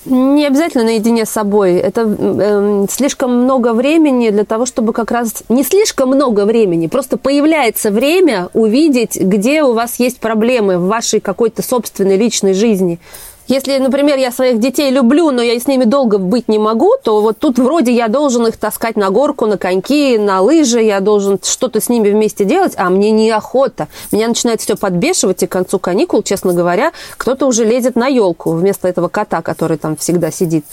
Не 0.06 0.46
обязательно 0.48 0.86
наедине 0.86 1.26
с 1.26 1.30
собой. 1.30 1.76
Это 1.76 2.04
э, 2.08 2.86
слишком 2.90 3.44
много 3.44 3.74
времени 3.74 4.30
для 4.30 4.46
того, 4.46 4.66
чтобы 4.66 4.94
как 4.94 5.12
раз... 5.12 5.44
Не 5.50 5.64
слишком 5.64 6.10
много 6.10 6.46
времени, 6.46 6.88
просто 6.88 7.18
появляется 7.18 7.92
время 7.92 8.48
увидеть, 8.54 9.18
где 9.20 9.64
у 9.64 9.74
вас 9.74 10.00
есть 10.00 10.20
проблемы 10.20 10.78
в 10.78 10.88
вашей 10.88 11.20
какой-то 11.20 11.62
собственной 11.62 12.16
личной 12.16 12.54
жизни. 12.54 13.00
Если, 13.48 13.78
например, 13.78 14.18
я 14.18 14.32
своих 14.32 14.60
детей 14.60 14.92
люблю, 14.92 15.32
но 15.32 15.42
я 15.42 15.58
с 15.58 15.68
ними 15.68 15.86
долго 15.86 16.18
быть 16.18 16.50
не 16.50 16.60
могу, 16.60 16.92
то 17.02 17.22
вот 17.22 17.40
тут 17.40 17.58
вроде 17.58 17.94
я 17.94 18.10
должен 18.10 18.46
их 18.46 18.58
таскать 18.58 18.98
на 18.98 19.10
горку, 19.10 19.46
на 19.46 19.58
коньки, 19.58 20.18
на 20.18 20.42
лыжи, 20.42 20.82
я 20.82 21.00
должен 21.00 21.40
что-то 21.42 21.80
с 21.80 21.88
ними 21.88 22.10
вместе 22.10 22.44
делать, 22.44 22.74
а 22.76 22.90
мне 22.90 23.12
неохота. 23.12 23.88
Меня 24.12 24.28
начинает 24.28 24.60
все 24.60 24.76
подбешивать, 24.76 25.44
и 25.44 25.48
к 25.48 25.52
концу 25.52 25.80
каникул, 25.80 26.24
честно 26.24 26.54
говоря, 26.54 26.92
кто-то 27.16 27.46
уже 27.46 27.64
лезет 27.64 27.96
на 27.96 28.08
елку 28.08 28.52
вместо 28.52 28.90
этого 28.90 29.08
кота, 29.08 29.42
который 29.42 29.78
там 29.78 29.96
всегда 29.96 30.30
сидит. 30.30 30.66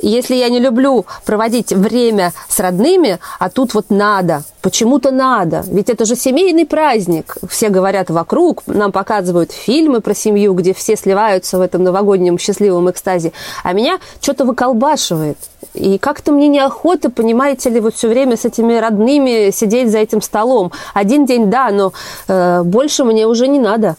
Если 0.00 0.36
я 0.36 0.48
не 0.48 0.60
люблю 0.60 1.04
проводить 1.26 1.72
время 1.72 2.32
с 2.48 2.60
родными, 2.60 3.18
а 3.38 3.50
тут 3.50 3.74
вот 3.74 3.86
надо, 3.90 4.44
почему-то 4.62 5.10
надо, 5.10 5.64
ведь 5.66 5.90
это 5.90 6.04
же 6.04 6.14
семейный 6.14 6.64
праздник. 6.64 7.36
Все 7.48 7.70
говорят 7.70 8.08
вокруг, 8.08 8.62
нам 8.66 8.92
показывают 8.92 9.50
фильмы 9.52 10.00
про 10.00 10.14
семью, 10.14 10.54
где 10.54 10.72
все 10.72 10.96
сливаются 10.96 11.58
в 11.58 11.60
этом 11.60 11.82
новогоднем 11.82 12.19
новогоднем 12.20 12.38
счастливом 12.38 12.90
экстазе, 12.90 13.32
а 13.64 13.72
меня 13.72 13.98
что-то 14.20 14.44
выколбашивает. 14.44 15.38
И 15.74 15.98
как-то 15.98 16.32
мне 16.32 16.48
неохота, 16.48 17.10
понимаете 17.10 17.70
ли, 17.70 17.80
вот 17.80 17.94
все 17.94 18.08
время 18.08 18.36
с 18.36 18.44
этими 18.44 18.74
родными 18.74 19.50
сидеть 19.50 19.90
за 19.90 19.98
этим 19.98 20.22
столом. 20.22 20.72
Один 20.94 21.26
день, 21.26 21.50
да, 21.50 21.70
но 21.70 21.92
э, 22.28 22.62
больше 22.62 23.04
мне 23.04 23.26
уже 23.26 23.48
не 23.48 23.58
надо. 23.58 23.96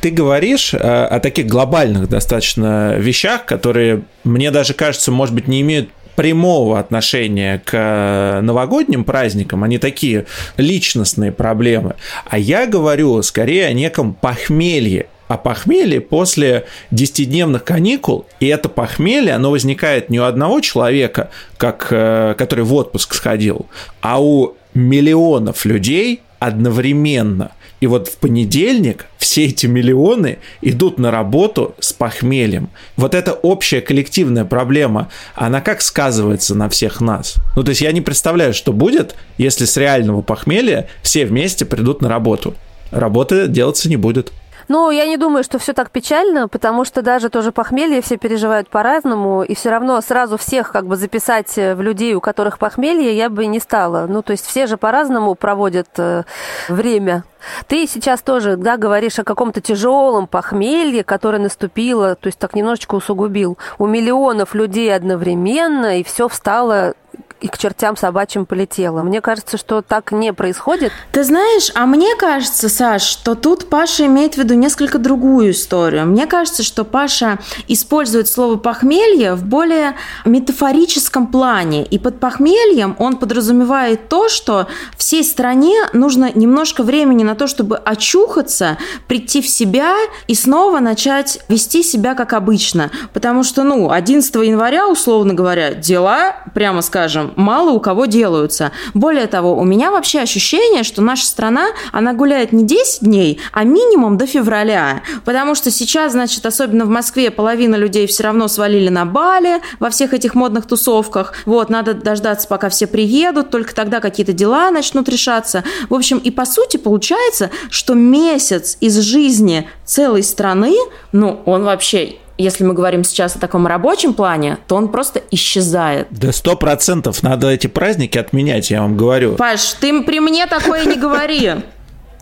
Ты 0.00 0.10
говоришь 0.10 0.74
э, 0.74 0.78
о 0.78 1.20
таких 1.20 1.46
глобальных 1.46 2.08
достаточно 2.08 2.96
вещах, 2.96 3.44
которые, 3.44 4.02
мне 4.24 4.50
даже 4.50 4.74
кажется, 4.74 5.12
может 5.12 5.34
быть, 5.34 5.48
не 5.48 5.60
имеют 5.60 5.88
прямого 6.16 6.78
отношения 6.78 7.62
к 7.64 7.72
э, 7.74 8.40
новогодним 8.40 9.04
праздникам, 9.04 9.62
они 9.62 9.78
такие 9.78 10.24
личностные 10.56 11.30
проблемы. 11.30 11.94
А 12.24 12.38
я 12.38 12.66
говорю 12.66 13.22
скорее 13.22 13.66
о 13.66 13.72
неком 13.72 14.14
похмелье 14.14 15.06
о 15.28 15.36
похмелье 15.36 16.00
после 16.00 16.66
10-дневных 16.92 17.60
каникул, 17.60 18.26
и 18.40 18.46
это 18.46 18.68
похмелье, 18.68 19.34
оно 19.34 19.50
возникает 19.50 20.10
не 20.10 20.20
у 20.20 20.24
одного 20.24 20.60
человека, 20.60 21.30
как, 21.56 21.88
э, 21.90 22.34
который 22.38 22.64
в 22.64 22.74
отпуск 22.74 23.14
сходил, 23.14 23.66
а 24.00 24.22
у 24.22 24.56
миллионов 24.74 25.64
людей 25.64 26.22
одновременно. 26.38 27.52
И 27.80 27.86
вот 27.86 28.08
в 28.08 28.16
понедельник 28.16 29.06
все 29.18 29.46
эти 29.46 29.66
миллионы 29.66 30.38
идут 30.62 30.98
на 30.98 31.10
работу 31.10 31.74
с 31.78 31.92
похмельем. 31.92 32.70
Вот 32.96 33.14
эта 33.14 33.32
общая 33.32 33.82
коллективная 33.82 34.46
проблема, 34.46 35.10
она 35.34 35.60
как 35.60 35.82
сказывается 35.82 36.54
на 36.54 36.70
всех 36.70 37.00
нас? 37.00 37.34
Ну, 37.54 37.62
то 37.62 37.70
есть 37.70 37.82
я 37.82 37.92
не 37.92 38.00
представляю, 38.00 38.54
что 38.54 38.72
будет, 38.72 39.14
если 39.36 39.66
с 39.66 39.76
реального 39.76 40.22
похмелья 40.22 40.88
все 41.02 41.26
вместе 41.26 41.66
придут 41.66 42.00
на 42.00 42.08
работу. 42.08 42.54
Работы 42.90 43.46
делаться 43.46 43.88
не 43.88 43.96
будет. 43.96 44.32
Ну, 44.68 44.90
я 44.90 45.06
не 45.06 45.16
думаю, 45.16 45.44
что 45.44 45.58
все 45.58 45.72
так 45.72 45.90
печально, 45.90 46.48
потому 46.48 46.84
что 46.84 47.02
даже 47.02 47.28
тоже 47.30 47.52
похмелье 47.52 48.02
все 48.02 48.16
переживают 48.16 48.68
по-разному, 48.68 49.42
и 49.42 49.54
все 49.54 49.70
равно 49.70 50.00
сразу 50.00 50.36
всех 50.36 50.72
как 50.72 50.86
бы 50.86 50.96
записать 50.96 51.54
в 51.56 51.80
людей, 51.80 52.14
у 52.14 52.20
которых 52.20 52.58
похмелье, 52.58 53.16
я 53.16 53.30
бы 53.30 53.46
не 53.46 53.60
стала. 53.60 54.06
Ну, 54.08 54.22
то 54.22 54.32
есть 54.32 54.46
все 54.46 54.66
же 54.66 54.76
по-разному 54.76 55.34
проводят 55.34 55.88
э, 55.98 56.24
время. 56.68 57.24
Ты 57.68 57.86
сейчас 57.86 58.22
тоже, 58.22 58.56
да, 58.56 58.76
говоришь 58.76 59.18
о 59.18 59.24
каком-то 59.24 59.60
тяжелом 59.60 60.26
похмелье, 60.26 61.04
которое 61.04 61.38
наступило, 61.38 62.16
то 62.16 62.26
есть 62.26 62.38
так 62.38 62.54
немножечко 62.54 62.96
усугубил. 62.96 63.58
У 63.78 63.86
миллионов 63.86 64.54
людей 64.54 64.94
одновременно, 64.94 65.98
и 65.98 66.02
все 66.02 66.28
встало 66.28 66.94
и 67.40 67.48
к 67.48 67.58
чертям 67.58 67.96
собачьим 67.96 68.46
полетела. 68.46 69.02
Мне 69.02 69.20
кажется, 69.20 69.58
что 69.58 69.82
так 69.82 70.12
не 70.12 70.32
происходит. 70.32 70.92
Ты 71.12 71.24
знаешь, 71.24 71.70
а 71.74 71.86
мне 71.86 72.14
кажется, 72.16 72.68
Саш, 72.68 73.02
что 73.02 73.34
тут 73.34 73.68
Паша 73.68 74.06
имеет 74.06 74.34
в 74.34 74.38
виду 74.38 74.54
несколько 74.54 74.98
другую 74.98 75.50
историю. 75.50 76.06
Мне 76.06 76.26
кажется, 76.26 76.62
что 76.62 76.84
Паша 76.84 77.38
использует 77.68 78.28
слово 78.28 78.56
похмелье 78.56 79.34
в 79.34 79.44
более 79.44 79.96
метафорическом 80.24 81.26
плане. 81.26 81.84
И 81.84 81.98
под 81.98 82.20
похмельем 82.20 82.96
он 82.98 83.16
подразумевает 83.16 84.08
то, 84.08 84.28
что 84.28 84.66
всей 84.96 85.24
стране 85.24 85.76
нужно 85.92 86.30
немножко 86.34 86.82
времени 86.82 87.22
на 87.22 87.34
то, 87.34 87.46
чтобы 87.46 87.76
очухаться, 87.76 88.78
прийти 89.08 89.42
в 89.42 89.48
себя 89.48 89.94
и 90.26 90.34
снова 90.34 90.80
начать 90.80 91.40
вести 91.48 91.82
себя 91.82 92.14
как 92.14 92.32
обычно. 92.32 92.90
Потому 93.12 93.44
что, 93.44 93.62
ну, 93.62 93.90
11 93.90 94.34
января, 94.36 94.88
условно 94.88 95.34
говоря, 95.34 95.74
дела, 95.74 96.36
прямо 96.54 96.82
скажем, 96.82 97.25
мало 97.36 97.70
у 97.70 97.80
кого 97.80 98.06
делаются. 98.06 98.72
Более 98.94 99.26
того, 99.26 99.56
у 99.56 99.64
меня 99.64 99.90
вообще 99.90 100.20
ощущение, 100.20 100.82
что 100.82 101.02
наша 101.02 101.26
страна, 101.26 101.68
она 101.92 102.12
гуляет 102.12 102.52
не 102.52 102.64
10 102.64 103.00
дней, 103.00 103.40
а 103.52 103.64
минимум 103.64 104.16
до 104.16 104.26
февраля. 104.26 105.02
Потому 105.24 105.54
что 105.54 105.70
сейчас, 105.70 106.12
значит, 106.12 106.44
особенно 106.46 106.84
в 106.84 106.88
Москве, 106.88 107.30
половина 107.30 107.76
людей 107.76 108.06
все 108.06 108.24
равно 108.24 108.48
свалили 108.48 108.88
на 108.88 109.04
Бали 109.04 109.60
во 109.80 109.90
всех 109.90 110.14
этих 110.14 110.34
модных 110.34 110.66
тусовках. 110.66 111.34
Вот, 111.46 111.70
надо 111.70 111.94
дождаться, 111.94 112.48
пока 112.48 112.68
все 112.68 112.86
приедут, 112.86 113.50
только 113.50 113.74
тогда 113.74 114.00
какие-то 114.00 114.32
дела 114.32 114.70
начнут 114.70 115.08
решаться. 115.08 115.64
В 115.88 115.94
общем, 115.94 116.18
и 116.18 116.30
по 116.30 116.44
сути 116.44 116.76
получается, 116.76 117.50
что 117.70 117.94
месяц 117.94 118.76
из 118.80 118.98
жизни 118.98 119.68
целой 119.84 120.22
страны, 120.22 120.74
ну, 121.12 121.40
он 121.46 121.64
вообще 121.64 122.16
если 122.38 122.64
мы 122.64 122.74
говорим 122.74 123.04
сейчас 123.04 123.36
о 123.36 123.38
таком 123.38 123.66
рабочем 123.66 124.14
плане, 124.14 124.58
то 124.66 124.76
он 124.76 124.88
просто 124.88 125.22
исчезает. 125.30 126.08
Да 126.10 126.32
сто 126.32 126.56
процентов 126.56 127.22
надо 127.22 127.48
эти 127.48 127.66
праздники 127.66 128.18
отменять, 128.18 128.70
я 128.70 128.82
вам 128.82 128.96
говорю. 128.96 129.36
Паш, 129.36 129.72
ты 129.74 130.02
при 130.02 130.20
мне 130.20 130.46
такое 130.46 130.84
не 130.84 130.96
говори. 130.96 131.52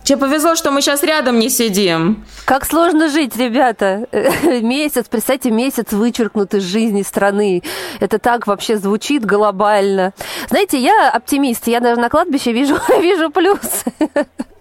Тебе 0.05 0.19
повезло, 0.19 0.53
что 0.53 0.69
мы 0.69 0.81
сейчас 0.81 1.01
рядом 1.01 1.39
не 1.39 1.49
сидим. 1.49 2.25
Как 2.45 2.63
сложно 2.63 3.09
жить, 3.09 3.35
ребята. 3.37 4.07
Месяц, 4.61 5.05
представьте, 5.09 5.49
месяц 5.49 5.91
вычеркнут 5.91 6.53
из 6.53 6.61
жизни 6.61 7.01
страны. 7.01 7.63
Это 7.99 8.19
так 8.19 8.45
вообще 8.45 8.77
звучит 8.77 9.25
глобально. 9.25 10.13
Знаете, 10.49 10.77
я 10.77 11.09
оптимист. 11.09 11.65
Я 11.67 11.79
даже 11.79 11.99
на 11.99 12.09
кладбище 12.09 12.51
вижу, 12.51 12.77
вижу 13.01 13.31
плюсы. 13.31 13.91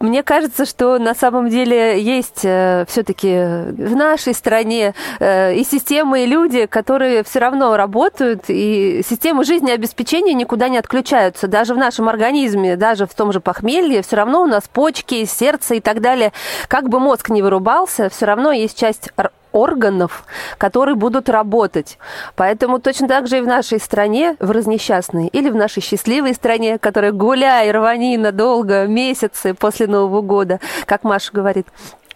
Мне 0.00 0.22
кажется, 0.22 0.64
что 0.64 0.98
на 0.98 1.14
самом 1.14 1.50
деле 1.50 2.00
есть 2.00 2.40
э, 2.42 2.86
все-таки 2.88 3.28
в 3.28 3.94
нашей 3.94 4.32
стране 4.32 4.94
э, 5.18 5.54
и 5.54 5.62
системы, 5.62 6.22
и 6.22 6.26
люди, 6.26 6.64
которые 6.64 7.22
все 7.22 7.38
равно 7.38 7.76
работают, 7.76 8.44
и 8.48 9.02
системы 9.06 9.44
жизнеобеспечения 9.44 10.32
никуда 10.32 10.70
не 10.70 10.78
отключаются. 10.78 11.48
Даже 11.48 11.74
в 11.74 11.76
нашем 11.76 12.08
организме, 12.08 12.76
даже 12.76 13.06
в 13.06 13.12
том 13.12 13.30
же 13.30 13.40
похмелье, 13.40 14.00
все 14.00 14.16
равно 14.16 14.40
у 14.40 14.46
нас 14.46 14.64
почки, 14.72 15.26
сердце 15.26 15.74
и 15.74 15.80
так 15.80 16.00
далее. 16.00 16.32
Как 16.68 16.88
бы 16.88 16.98
мозг 16.98 17.28
не 17.28 17.42
вырубался, 17.42 18.08
все 18.08 18.24
равно 18.24 18.52
есть 18.52 18.78
часть 18.78 19.10
органов, 19.52 20.24
которые 20.58 20.94
будут 20.94 21.28
работать. 21.28 21.98
Поэтому 22.36 22.80
точно 22.80 23.08
так 23.08 23.26
же 23.26 23.38
и 23.38 23.40
в 23.40 23.46
нашей 23.46 23.80
стране, 23.80 24.36
в 24.40 24.50
разнесчастной, 24.50 25.26
или 25.28 25.50
в 25.50 25.54
нашей 25.54 25.82
счастливой 25.82 26.34
стране, 26.34 26.78
которая 26.78 27.12
гуляй, 27.12 27.70
рвани 27.70 28.16
надолго, 28.16 28.86
месяцы 28.86 29.54
после 29.54 29.86
Нового 29.86 30.22
года, 30.22 30.60
как 30.86 31.04
Маша 31.04 31.30
говорит, 31.32 31.66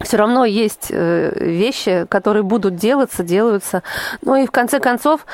все 0.01 0.17
равно 0.17 0.45
есть 0.45 0.89
э, 0.91 1.33
вещи, 1.37 2.07
которые 2.09 2.43
будут 2.43 2.77
делаться, 2.77 3.23
делаются. 3.23 3.83
Ну 4.23 4.37
и 4.37 4.47
в 4.47 4.51
конце 4.51 4.81
концов, 4.81 5.25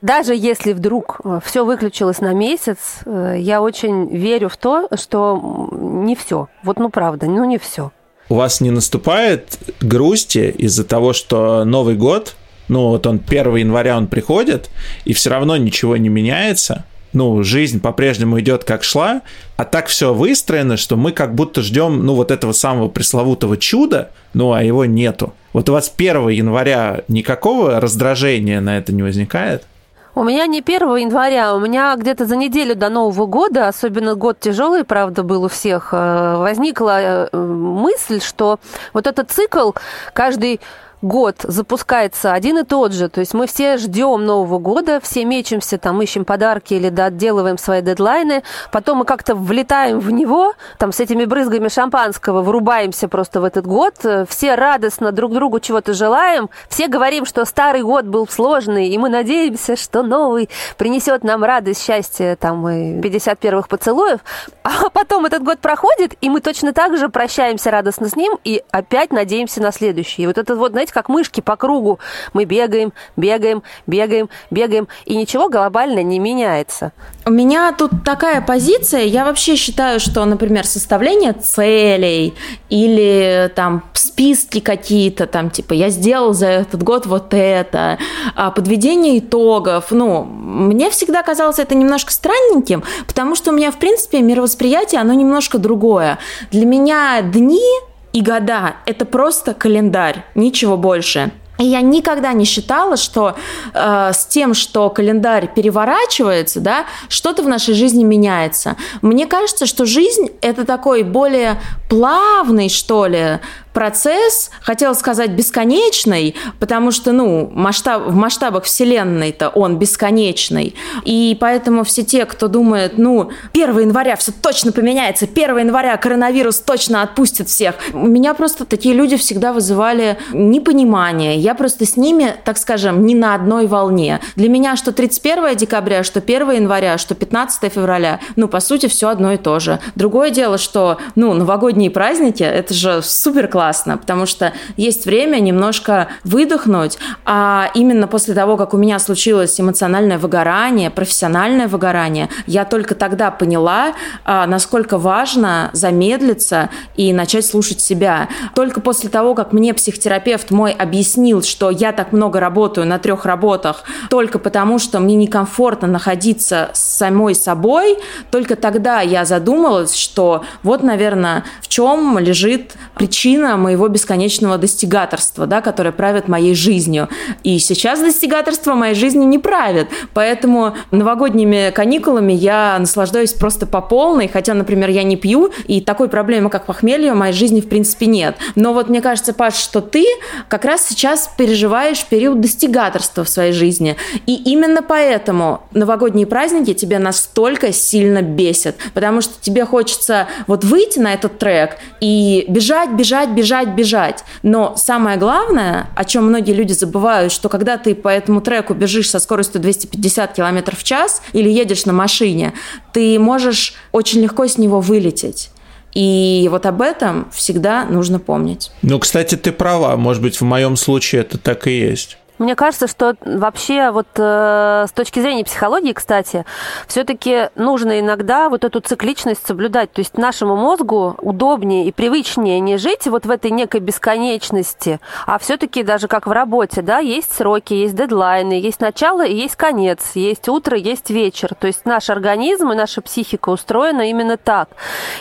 даже 0.00 0.34
если 0.34 0.72
вдруг 0.72 1.20
э, 1.24 1.40
все 1.44 1.64
выключилось 1.64 2.20
на 2.20 2.32
месяц, 2.32 3.00
э, 3.06 3.36
я 3.38 3.62
очень 3.62 4.14
верю 4.14 4.48
в 4.48 4.56
то, 4.56 4.88
что 4.96 5.68
не 5.72 6.14
все. 6.14 6.48
Вот 6.62 6.78
ну 6.78 6.90
правда, 6.90 7.26
ну 7.26 7.44
не 7.44 7.58
все 7.58 7.90
у 8.28 8.34
вас 8.34 8.60
не 8.60 8.70
наступает 8.70 9.58
грусти 9.80 10.54
из-за 10.58 10.84
того, 10.84 11.12
что 11.12 11.64
Новый 11.64 11.96
год, 11.96 12.36
ну 12.68 12.88
вот 12.88 13.06
он 13.06 13.20
1 13.26 13.56
января 13.56 13.96
он 13.96 14.06
приходит, 14.06 14.70
и 15.04 15.12
все 15.12 15.30
равно 15.30 15.56
ничего 15.56 15.96
не 15.96 16.08
меняется, 16.08 16.84
ну, 17.12 17.42
жизнь 17.42 17.80
по-прежнему 17.80 18.40
идет 18.40 18.64
как 18.64 18.82
шла, 18.84 19.20
а 19.56 19.64
так 19.64 19.88
все 19.88 20.14
выстроено, 20.14 20.76
что 20.76 20.96
мы 20.96 21.12
как 21.12 21.34
будто 21.34 21.60
ждем, 21.60 22.06
ну, 22.06 22.14
вот 22.14 22.30
этого 22.30 22.52
самого 22.52 22.88
пресловутого 22.88 23.58
чуда, 23.58 24.10
ну, 24.32 24.52
а 24.52 24.62
его 24.62 24.86
нету. 24.86 25.34
Вот 25.52 25.68
у 25.68 25.72
вас 25.72 25.92
1 25.94 26.28
января 26.30 27.02
никакого 27.08 27.80
раздражения 27.80 28.60
на 28.60 28.78
это 28.78 28.94
не 28.94 29.02
возникает? 29.02 29.64
У 30.14 30.24
меня 30.24 30.46
не 30.46 30.60
1 30.60 30.96
января, 30.96 31.54
у 31.54 31.60
меня 31.60 31.96
где-то 31.96 32.26
за 32.26 32.36
неделю 32.36 32.74
до 32.74 32.90
Нового 32.90 33.24
года, 33.24 33.68
особенно 33.68 34.14
год 34.14 34.38
тяжелый, 34.38 34.84
правда, 34.84 35.22
был 35.22 35.44
у 35.44 35.48
всех, 35.48 35.88
э, 35.92 36.36
возникла 36.36 37.28
э, 37.32 37.36
мысль, 37.36 38.20
что 38.20 38.58
вот 38.92 39.06
этот 39.06 39.30
цикл 39.30 39.72
каждый 40.12 40.60
год 41.02 41.36
запускается 41.42 42.32
один 42.32 42.58
и 42.58 42.64
тот 42.64 42.92
же. 42.92 43.08
То 43.08 43.20
есть 43.20 43.34
мы 43.34 43.46
все 43.46 43.76
ждем 43.76 44.24
Нового 44.24 44.58
года, 44.58 45.00
все 45.02 45.24
мечемся, 45.24 45.78
там 45.78 46.00
ищем 46.00 46.24
подарки 46.24 46.74
или 46.74 46.88
доотделываем 46.88 47.58
свои 47.58 47.82
дедлайны. 47.82 48.42
Потом 48.70 48.98
мы 48.98 49.04
как-то 49.04 49.34
влетаем 49.34 49.98
в 49.98 50.10
него, 50.10 50.54
там 50.78 50.92
с 50.92 51.00
этими 51.00 51.24
брызгами 51.24 51.68
шампанского 51.68 52.42
вырубаемся 52.42 53.08
просто 53.08 53.40
в 53.40 53.44
этот 53.44 53.66
год. 53.66 53.94
Все 54.28 54.54
радостно 54.54 55.12
друг 55.12 55.32
другу 55.32 55.60
чего-то 55.60 55.92
желаем. 55.92 56.48
Все 56.68 56.88
говорим, 56.88 57.26
что 57.26 57.44
старый 57.44 57.82
год 57.82 58.04
был 58.04 58.28
сложный, 58.28 58.88
и 58.88 58.98
мы 58.98 59.08
надеемся, 59.08 59.76
что 59.76 60.02
новый 60.02 60.48
принесет 60.78 61.24
нам 61.24 61.44
радость, 61.44 61.84
счастье, 61.84 62.36
там, 62.36 62.68
и 62.68 63.00
50 63.00 63.38
первых 63.38 63.68
поцелуев. 63.68 64.20
А 64.62 64.88
потом 64.90 65.26
этот 65.26 65.42
год 65.42 65.58
проходит, 65.58 66.14
и 66.20 66.30
мы 66.30 66.40
точно 66.40 66.72
так 66.72 66.96
же 66.96 67.08
прощаемся 67.08 67.70
радостно 67.70 68.08
с 68.08 68.16
ним 68.16 68.38
и 68.44 68.62
опять 68.70 69.12
надеемся 69.12 69.60
на 69.60 69.72
следующий. 69.72 70.22
И 70.22 70.26
вот 70.26 70.38
этот 70.38 70.58
вот, 70.58 70.72
знаете, 70.72 70.91
знаете, 70.92 71.02
как 71.02 71.08
мышки 71.08 71.40
по 71.40 71.56
кругу. 71.56 71.98
Мы 72.32 72.44
бегаем, 72.44 72.92
бегаем, 73.16 73.62
бегаем, 73.86 74.28
бегаем, 74.50 74.88
и 75.06 75.16
ничего 75.16 75.48
глобально 75.48 76.02
не 76.02 76.18
меняется. 76.18 76.92
У 77.24 77.30
меня 77.30 77.72
тут 77.72 78.04
такая 78.04 78.40
позиция. 78.40 79.04
Я 79.04 79.24
вообще 79.24 79.56
считаю, 79.56 80.00
что, 80.00 80.24
например, 80.24 80.66
составление 80.66 81.32
целей 81.32 82.34
или 82.70 83.50
там 83.54 83.82
списки 83.94 84.60
какие-то, 84.60 85.26
там, 85.26 85.50
типа, 85.50 85.74
я 85.74 85.90
сделал 85.90 86.32
за 86.32 86.46
этот 86.46 86.82
год 86.82 87.06
вот 87.06 87.34
это, 87.34 87.98
а, 88.34 88.50
подведение 88.50 89.18
итогов, 89.18 89.86
ну, 89.90 90.24
мне 90.24 90.90
всегда 90.90 91.22
казалось 91.22 91.58
это 91.58 91.74
немножко 91.74 92.12
странненьким, 92.12 92.82
потому 93.06 93.36
что 93.36 93.50
у 93.50 93.54
меня, 93.54 93.70
в 93.70 93.78
принципе, 93.78 94.20
мировосприятие, 94.20 95.00
оно 95.00 95.14
немножко 95.14 95.58
другое. 95.58 96.18
Для 96.50 96.66
меня 96.66 97.22
дни 97.22 97.62
и 98.12 98.20
года– 98.20 98.76
это 98.86 99.04
просто 99.04 99.54
календарь, 99.54 100.24
ничего 100.34 100.76
больше. 100.76 101.32
И 101.58 101.64
я 101.64 101.80
никогда 101.80 102.32
не 102.32 102.44
считала, 102.44 102.96
что 102.96 103.36
э, 103.72 104.10
с 104.12 104.26
тем, 104.26 104.54
что 104.54 104.90
календарь 104.90 105.48
переворачивается, 105.54 106.60
да, 106.60 106.86
что-то 107.08 107.42
в 107.42 107.48
нашей 107.48 107.74
жизни 107.74 108.04
меняется. 108.04 108.76
Мне 109.00 109.26
кажется, 109.26 109.66
что 109.66 109.86
жизнь 109.86 110.30
это 110.40 110.64
такой 110.64 111.02
более 111.02 111.60
плавный, 111.88 112.68
что 112.68 113.06
ли, 113.06 113.38
процесс, 113.72 114.50
хотела 114.60 114.94
сказать 114.94 115.30
бесконечный, 115.30 116.34
потому 116.60 116.90
что, 116.90 117.12
ну, 117.12 117.50
масштаб, 117.52 118.06
в 118.06 118.14
масштабах 118.14 118.64
Вселенной-то 118.64 119.48
он 119.48 119.78
бесконечный. 119.78 120.74
И 121.04 121.36
поэтому 121.40 121.84
все 121.84 122.02
те, 122.02 122.24
кто 122.26 122.48
думает, 122.48 122.98
ну, 122.98 123.30
1 123.52 123.78
января 123.78 124.16
все 124.16 124.32
точно 124.32 124.72
поменяется, 124.72 125.24
1 125.24 125.58
января 125.58 125.96
коронавирус 125.96 126.60
точно 126.60 127.02
отпустит 127.02 127.48
всех. 127.48 127.76
У 127.92 128.06
меня 128.06 128.34
просто 128.34 128.64
такие 128.64 128.94
люди 128.94 129.16
всегда 129.16 129.52
вызывали 129.52 130.18
непонимание. 130.32 131.38
Я 131.38 131.54
просто 131.54 131.86
с 131.86 131.96
ними, 131.96 132.34
так 132.44 132.58
скажем, 132.58 133.06
не 133.06 133.14
на 133.14 133.34
одной 133.34 133.66
волне. 133.66 134.20
Для 134.36 134.48
меня 134.48 134.76
что 134.76 134.92
31 134.92 135.56
декабря, 135.56 136.04
что 136.04 136.20
1 136.20 136.50
января, 136.50 136.98
что 136.98 137.14
15 137.14 137.72
февраля, 137.72 138.20
ну, 138.36 138.48
по 138.48 138.60
сути, 138.60 138.86
все 138.86 139.08
одно 139.08 139.32
и 139.32 139.36
то 139.38 139.60
же. 139.60 139.78
Другое 139.94 140.30
дело, 140.30 140.58
что, 140.58 140.98
ну, 141.14 141.32
новогодние 141.32 141.90
праздники, 141.90 142.42
это 142.42 142.74
же 142.74 143.00
супер 143.02 143.48
классно 143.48 143.61
классно, 143.62 143.96
потому 143.96 144.26
что 144.26 144.52
есть 144.76 145.06
время 145.06 145.38
немножко 145.38 146.08
выдохнуть, 146.24 146.98
а 147.24 147.70
именно 147.74 148.08
после 148.08 148.34
того, 148.34 148.56
как 148.56 148.74
у 148.74 148.76
меня 148.76 148.98
случилось 148.98 149.60
эмоциональное 149.60 150.18
выгорание, 150.18 150.90
профессиональное 150.90 151.68
выгорание, 151.68 152.28
я 152.48 152.64
только 152.64 152.96
тогда 152.96 153.30
поняла, 153.30 153.92
а, 154.24 154.48
насколько 154.48 154.98
важно 154.98 155.70
замедлиться 155.74 156.70
и 156.96 157.12
начать 157.12 157.46
слушать 157.46 157.80
себя. 157.80 158.28
Только 158.56 158.80
после 158.80 159.08
того, 159.08 159.36
как 159.36 159.52
мне 159.52 159.74
психотерапевт 159.74 160.50
мой 160.50 160.72
объяснил, 160.72 161.40
что 161.44 161.70
я 161.70 161.92
так 161.92 162.10
много 162.10 162.40
работаю 162.40 162.84
на 162.84 162.98
трех 162.98 163.24
работах 163.24 163.84
только 164.10 164.40
потому, 164.40 164.80
что 164.80 164.98
мне 164.98 165.14
некомфортно 165.14 165.86
находиться 165.86 166.70
с 166.72 166.80
самой 166.80 167.36
собой, 167.36 167.98
только 168.32 168.56
тогда 168.56 169.02
я 169.02 169.24
задумалась, 169.24 169.94
что 169.94 170.44
вот, 170.64 170.82
наверное, 170.82 171.44
в 171.60 171.68
чем 171.68 172.18
лежит 172.18 172.72
причина 172.96 173.51
моего 173.56 173.88
бесконечного 173.88 174.58
достигаторства, 174.58 175.46
да, 175.46 175.60
которое 175.60 175.92
правит 175.92 176.28
моей 176.28 176.54
жизнью. 176.54 177.08
И 177.44 177.58
сейчас 177.58 178.00
достигаторство 178.00 178.74
моей 178.74 178.94
жизни 178.94 179.24
не 179.24 179.38
правит. 179.38 179.88
Поэтому 180.14 180.74
новогодними 180.90 181.72
каникулами 181.74 182.32
я 182.32 182.76
наслаждаюсь 182.78 183.32
просто 183.32 183.66
по 183.66 183.80
полной, 183.80 184.28
хотя, 184.28 184.54
например, 184.54 184.90
я 184.90 185.02
не 185.02 185.16
пью, 185.16 185.50
и 185.66 185.80
такой 185.80 186.08
проблемы, 186.08 186.50
как 186.50 186.66
похмелье, 186.66 187.12
в 187.12 187.16
моей 187.16 187.32
жизни, 187.32 187.60
в 187.60 187.68
принципе, 187.68 188.06
нет. 188.06 188.36
Но 188.54 188.72
вот 188.72 188.88
мне 188.88 189.00
кажется, 189.00 189.32
Паш, 189.32 189.56
что 189.56 189.80
ты 189.80 190.04
как 190.48 190.64
раз 190.64 190.86
сейчас 190.86 191.30
переживаешь 191.36 192.04
период 192.04 192.40
достигаторства 192.40 193.24
в 193.24 193.28
своей 193.28 193.52
жизни. 193.52 193.96
И 194.26 194.34
именно 194.34 194.82
поэтому 194.82 195.62
новогодние 195.72 196.26
праздники 196.26 196.74
тебя 196.74 196.98
настолько 196.98 197.72
сильно 197.72 198.22
бесят, 198.22 198.76
потому 198.94 199.20
что 199.20 199.34
тебе 199.40 199.64
хочется 199.64 200.28
вот 200.46 200.64
выйти 200.64 200.98
на 200.98 201.14
этот 201.14 201.38
трек 201.38 201.76
и 202.00 202.44
бежать, 202.48 202.90
бежать, 202.90 203.12
бежать, 203.30 203.30
бежать, 203.42 203.68
бежать. 203.70 204.24
Но 204.42 204.74
самое 204.76 205.18
главное, 205.18 205.88
о 205.96 206.04
чем 206.04 206.26
многие 206.26 206.52
люди 206.52 206.72
забывают, 206.72 207.32
что 207.32 207.48
когда 207.48 207.76
ты 207.76 207.94
по 207.94 208.08
этому 208.08 208.40
треку 208.40 208.72
бежишь 208.72 209.10
со 209.10 209.18
скоростью 209.18 209.60
250 209.60 210.32
км 210.34 210.76
в 210.76 210.84
час 210.84 211.22
или 211.32 211.50
едешь 211.50 211.84
на 211.84 211.92
машине, 211.92 212.52
ты 212.92 213.18
можешь 213.18 213.74
очень 213.90 214.20
легко 214.20 214.46
с 214.46 214.58
него 214.58 214.80
вылететь. 214.80 215.50
И 215.92 216.48
вот 216.50 216.64
об 216.66 216.80
этом 216.80 217.28
всегда 217.32 217.84
нужно 217.84 218.18
помнить. 218.18 218.70
Ну, 218.82 218.98
кстати, 218.98 219.34
ты 219.34 219.52
права. 219.52 219.96
Может 219.96 220.22
быть, 220.22 220.40
в 220.40 220.44
моем 220.44 220.76
случае 220.76 221.22
это 221.22 221.36
так 221.36 221.66
и 221.66 221.78
есть. 221.78 222.16
Мне 222.42 222.56
кажется, 222.56 222.88
что 222.88 223.14
вообще 223.24 223.92
вот 223.92 224.08
э, 224.16 224.86
с 224.88 224.90
точки 224.90 225.20
зрения 225.20 225.44
психологии, 225.44 225.92
кстати, 225.92 226.44
все-таки 226.88 227.50
нужно 227.54 228.00
иногда 228.00 228.48
вот 228.48 228.64
эту 228.64 228.80
цикличность 228.80 229.46
соблюдать. 229.46 229.92
То 229.92 230.00
есть 230.00 230.18
нашему 230.18 230.56
мозгу 230.56 231.14
удобнее 231.18 231.86
и 231.86 231.92
привычнее 231.92 232.58
не 232.58 232.78
жить 232.78 233.06
вот 233.06 233.26
в 233.26 233.30
этой 233.30 233.52
некой 233.52 233.78
бесконечности, 233.78 234.98
а 235.24 235.38
все-таки 235.38 235.84
даже 235.84 236.08
как 236.08 236.26
в 236.26 236.32
работе, 236.32 236.82
да, 236.82 236.98
есть 236.98 237.32
сроки, 237.32 237.74
есть 237.74 237.94
дедлайны, 237.94 238.54
есть 238.54 238.80
начало 238.80 239.24
и 239.24 239.36
есть 239.36 239.54
конец, 239.54 240.00
есть 240.14 240.48
утро, 240.48 240.76
есть 240.76 241.10
вечер. 241.10 241.54
То 241.54 241.68
есть 241.68 241.86
наш 241.86 242.10
организм 242.10 242.72
и 242.72 242.74
наша 242.74 243.02
психика 243.02 243.50
устроена 243.50 244.10
именно 244.10 244.36
так. 244.36 244.70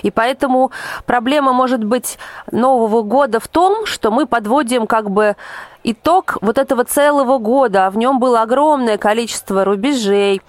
И 0.02 0.10
поэтому 0.10 0.72
проблема 1.06 1.54
может 1.54 1.84
быть 1.84 2.18
Нового 2.52 3.04
года 3.04 3.40
в 3.40 3.48
том, 3.48 3.86
что 3.86 4.10
мы 4.10 4.26
подводим 4.26 4.88
как 4.88 5.12
бы 5.12 5.36
итог 5.84 6.38
вот 6.42 6.58
этого 6.58 6.84
целого 6.84 7.38
года, 7.38 7.88
а 7.88 7.92
в 7.92 7.98
нем 7.98 8.20
было 8.20 8.42
огромное 8.42 8.98
количество 8.98 9.64
рубежей, 9.66 10.42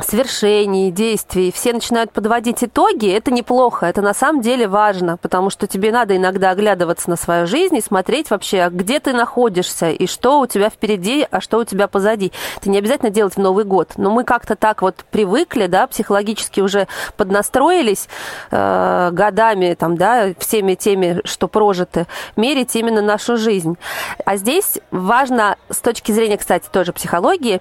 свершений, 0.00 0.90
действий, 0.90 1.52
все 1.52 1.72
начинают 1.72 2.12
подводить 2.12 2.62
итоги, 2.62 3.10
это 3.10 3.30
неплохо, 3.30 3.86
это 3.86 4.00
на 4.00 4.14
самом 4.14 4.42
деле 4.42 4.68
важно, 4.68 5.16
потому 5.16 5.50
что 5.50 5.66
тебе 5.66 5.90
надо 5.90 6.16
иногда 6.16 6.50
оглядываться 6.50 7.10
на 7.10 7.16
свою 7.16 7.46
жизнь 7.46 7.76
и 7.76 7.80
смотреть 7.80 8.30
вообще, 8.30 8.68
где 8.70 9.00
ты 9.00 9.12
находишься 9.12 9.90
и 9.90 10.06
что 10.06 10.40
у 10.40 10.46
тебя 10.46 10.70
впереди, 10.70 11.26
а 11.30 11.40
что 11.40 11.58
у 11.58 11.64
тебя 11.64 11.88
позади. 11.88 12.32
Это 12.56 12.70
не 12.70 12.78
обязательно 12.78 13.10
делать 13.10 13.34
в 13.34 13.40
Новый 13.40 13.64
год, 13.64 13.92
но 13.96 14.10
мы 14.10 14.24
как-то 14.24 14.54
так 14.54 14.82
вот 14.82 15.04
привыкли, 15.10 15.66
да, 15.66 15.86
психологически 15.86 16.60
уже 16.60 16.86
поднастроились 17.16 18.08
э, 18.50 19.10
годами, 19.12 19.74
там, 19.74 19.96
да, 19.96 20.32
всеми 20.38 20.74
теми, 20.74 21.20
что 21.24 21.48
прожиты, 21.48 22.06
мерить 22.36 22.76
именно 22.76 23.02
нашу 23.02 23.36
жизнь. 23.36 23.76
А 24.24 24.36
здесь 24.36 24.78
важно 24.90 25.56
с 25.70 25.78
точки 25.78 26.12
зрения, 26.12 26.38
кстати, 26.38 26.66
тоже 26.70 26.92
психологии, 26.92 27.60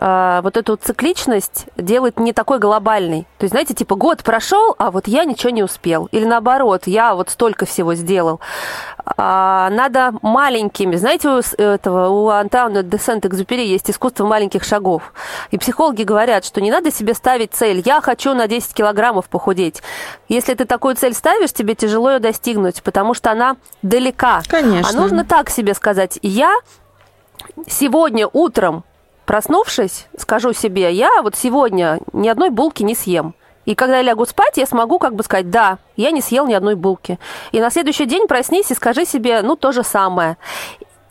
э, 0.00 0.40
вот 0.42 0.56
эту 0.56 0.76
цикличность 0.76 1.66
делать 1.76 2.18
не 2.18 2.32
такой 2.32 2.58
глобальной. 2.58 3.26
То 3.38 3.44
есть, 3.44 3.52
знаете, 3.52 3.74
типа 3.74 3.94
год 3.94 4.24
прошел, 4.24 4.74
а 4.78 4.90
вот 4.90 5.06
я 5.06 5.24
ничего 5.24 5.50
не 5.50 5.62
успел. 5.62 6.08
Или 6.10 6.24
наоборот, 6.24 6.86
я 6.86 7.14
вот 7.14 7.28
столько 7.30 7.66
всего 7.66 7.94
сделал. 7.94 8.40
А, 9.04 9.68
надо 9.70 10.14
маленькими. 10.22 10.96
Знаете, 10.96 11.28
у 11.28 11.40
этого 11.62 12.08
у 12.08 12.28
Антуана 12.28 12.82
де 12.82 12.98
Сент-Экзюпери 12.98 13.66
есть 13.66 13.90
искусство 13.90 14.26
маленьких 14.26 14.64
шагов. 14.64 15.12
И 15.50 15.58
психологи 15.58 16.02
говорят, 16.02 16.44
что 16.44 16.60
не 16.60 16.70
надо 16.70 16.90
себе 16.90 17.14
ставить 17.14 17.52
цель. 17.52 17.82
Я 17.84 18.00
хочу 18.00 18.34
на 18.34 18.48
10 18.48 18.72
килограммов 18.74 19.28
похудеть. 19.28 19.82
Если 20.28 20.54
ты 20.54 20.64
такую 20.64 20.96
цель 20.96 21.14
ставишь, 21.14 21.52
тебе 21.52 21.74
тяжело 21.74 22.12
ее 22.12 22.18
достигнуть, 22.18 22.82
потому 22.82 23.14
что 23.14 23.30
она 23.30 23.56
далека. 23.82 24.42
Конечно. 24.48 24.88
А 24.88 25.00
нужно 25.00 25.24
так 25.24 25.50
себе 25.50 25.74
сказать. 25.74 26.18
Я 26.22 26.54
сегодня 27.66 28.26
утром 28.32 28.84
проснувшись, 29.30 30.08
скажу 30.18 30.52
себе, 30.52 30.92
я 30.92 31.22
вот 31.22 31.36
сегодня 31.36 32.00
ни 32.12 32.28
одной 32.28 32.50
булки 32.50 32.82
не 32.82 32.96
съем. 32.96 33.34
И 33.64 33.76
когда 33.76 33.98
я 33.98 34.02
лягу 34.02 34.26
спать, 34.26 34.56
я 34.56 34.66
смогу 34.66 34.98
как 34.98 35.14
бы 35.14 35.22
сказать, 35.22 35.50
да, 35.50 35.78
я 35.96 36.10
не 36.10 36.20
съел 36.20 36.48
ни 36.48 36.52
одной 36.52 36.74
булки. 36.74 37.16
И 37.52 37.60
на 37.60 37.70
следующий 37.70 38.06
день 38.06 38.26
проснись 38.26 38.72
и 38.72 38.74
скажи 38.74 39.04
себе, 39.04 39.42
ну, 39.42 39.54
то 39.54 39.70
же 39.70 39.84
самое. 39.84 40.36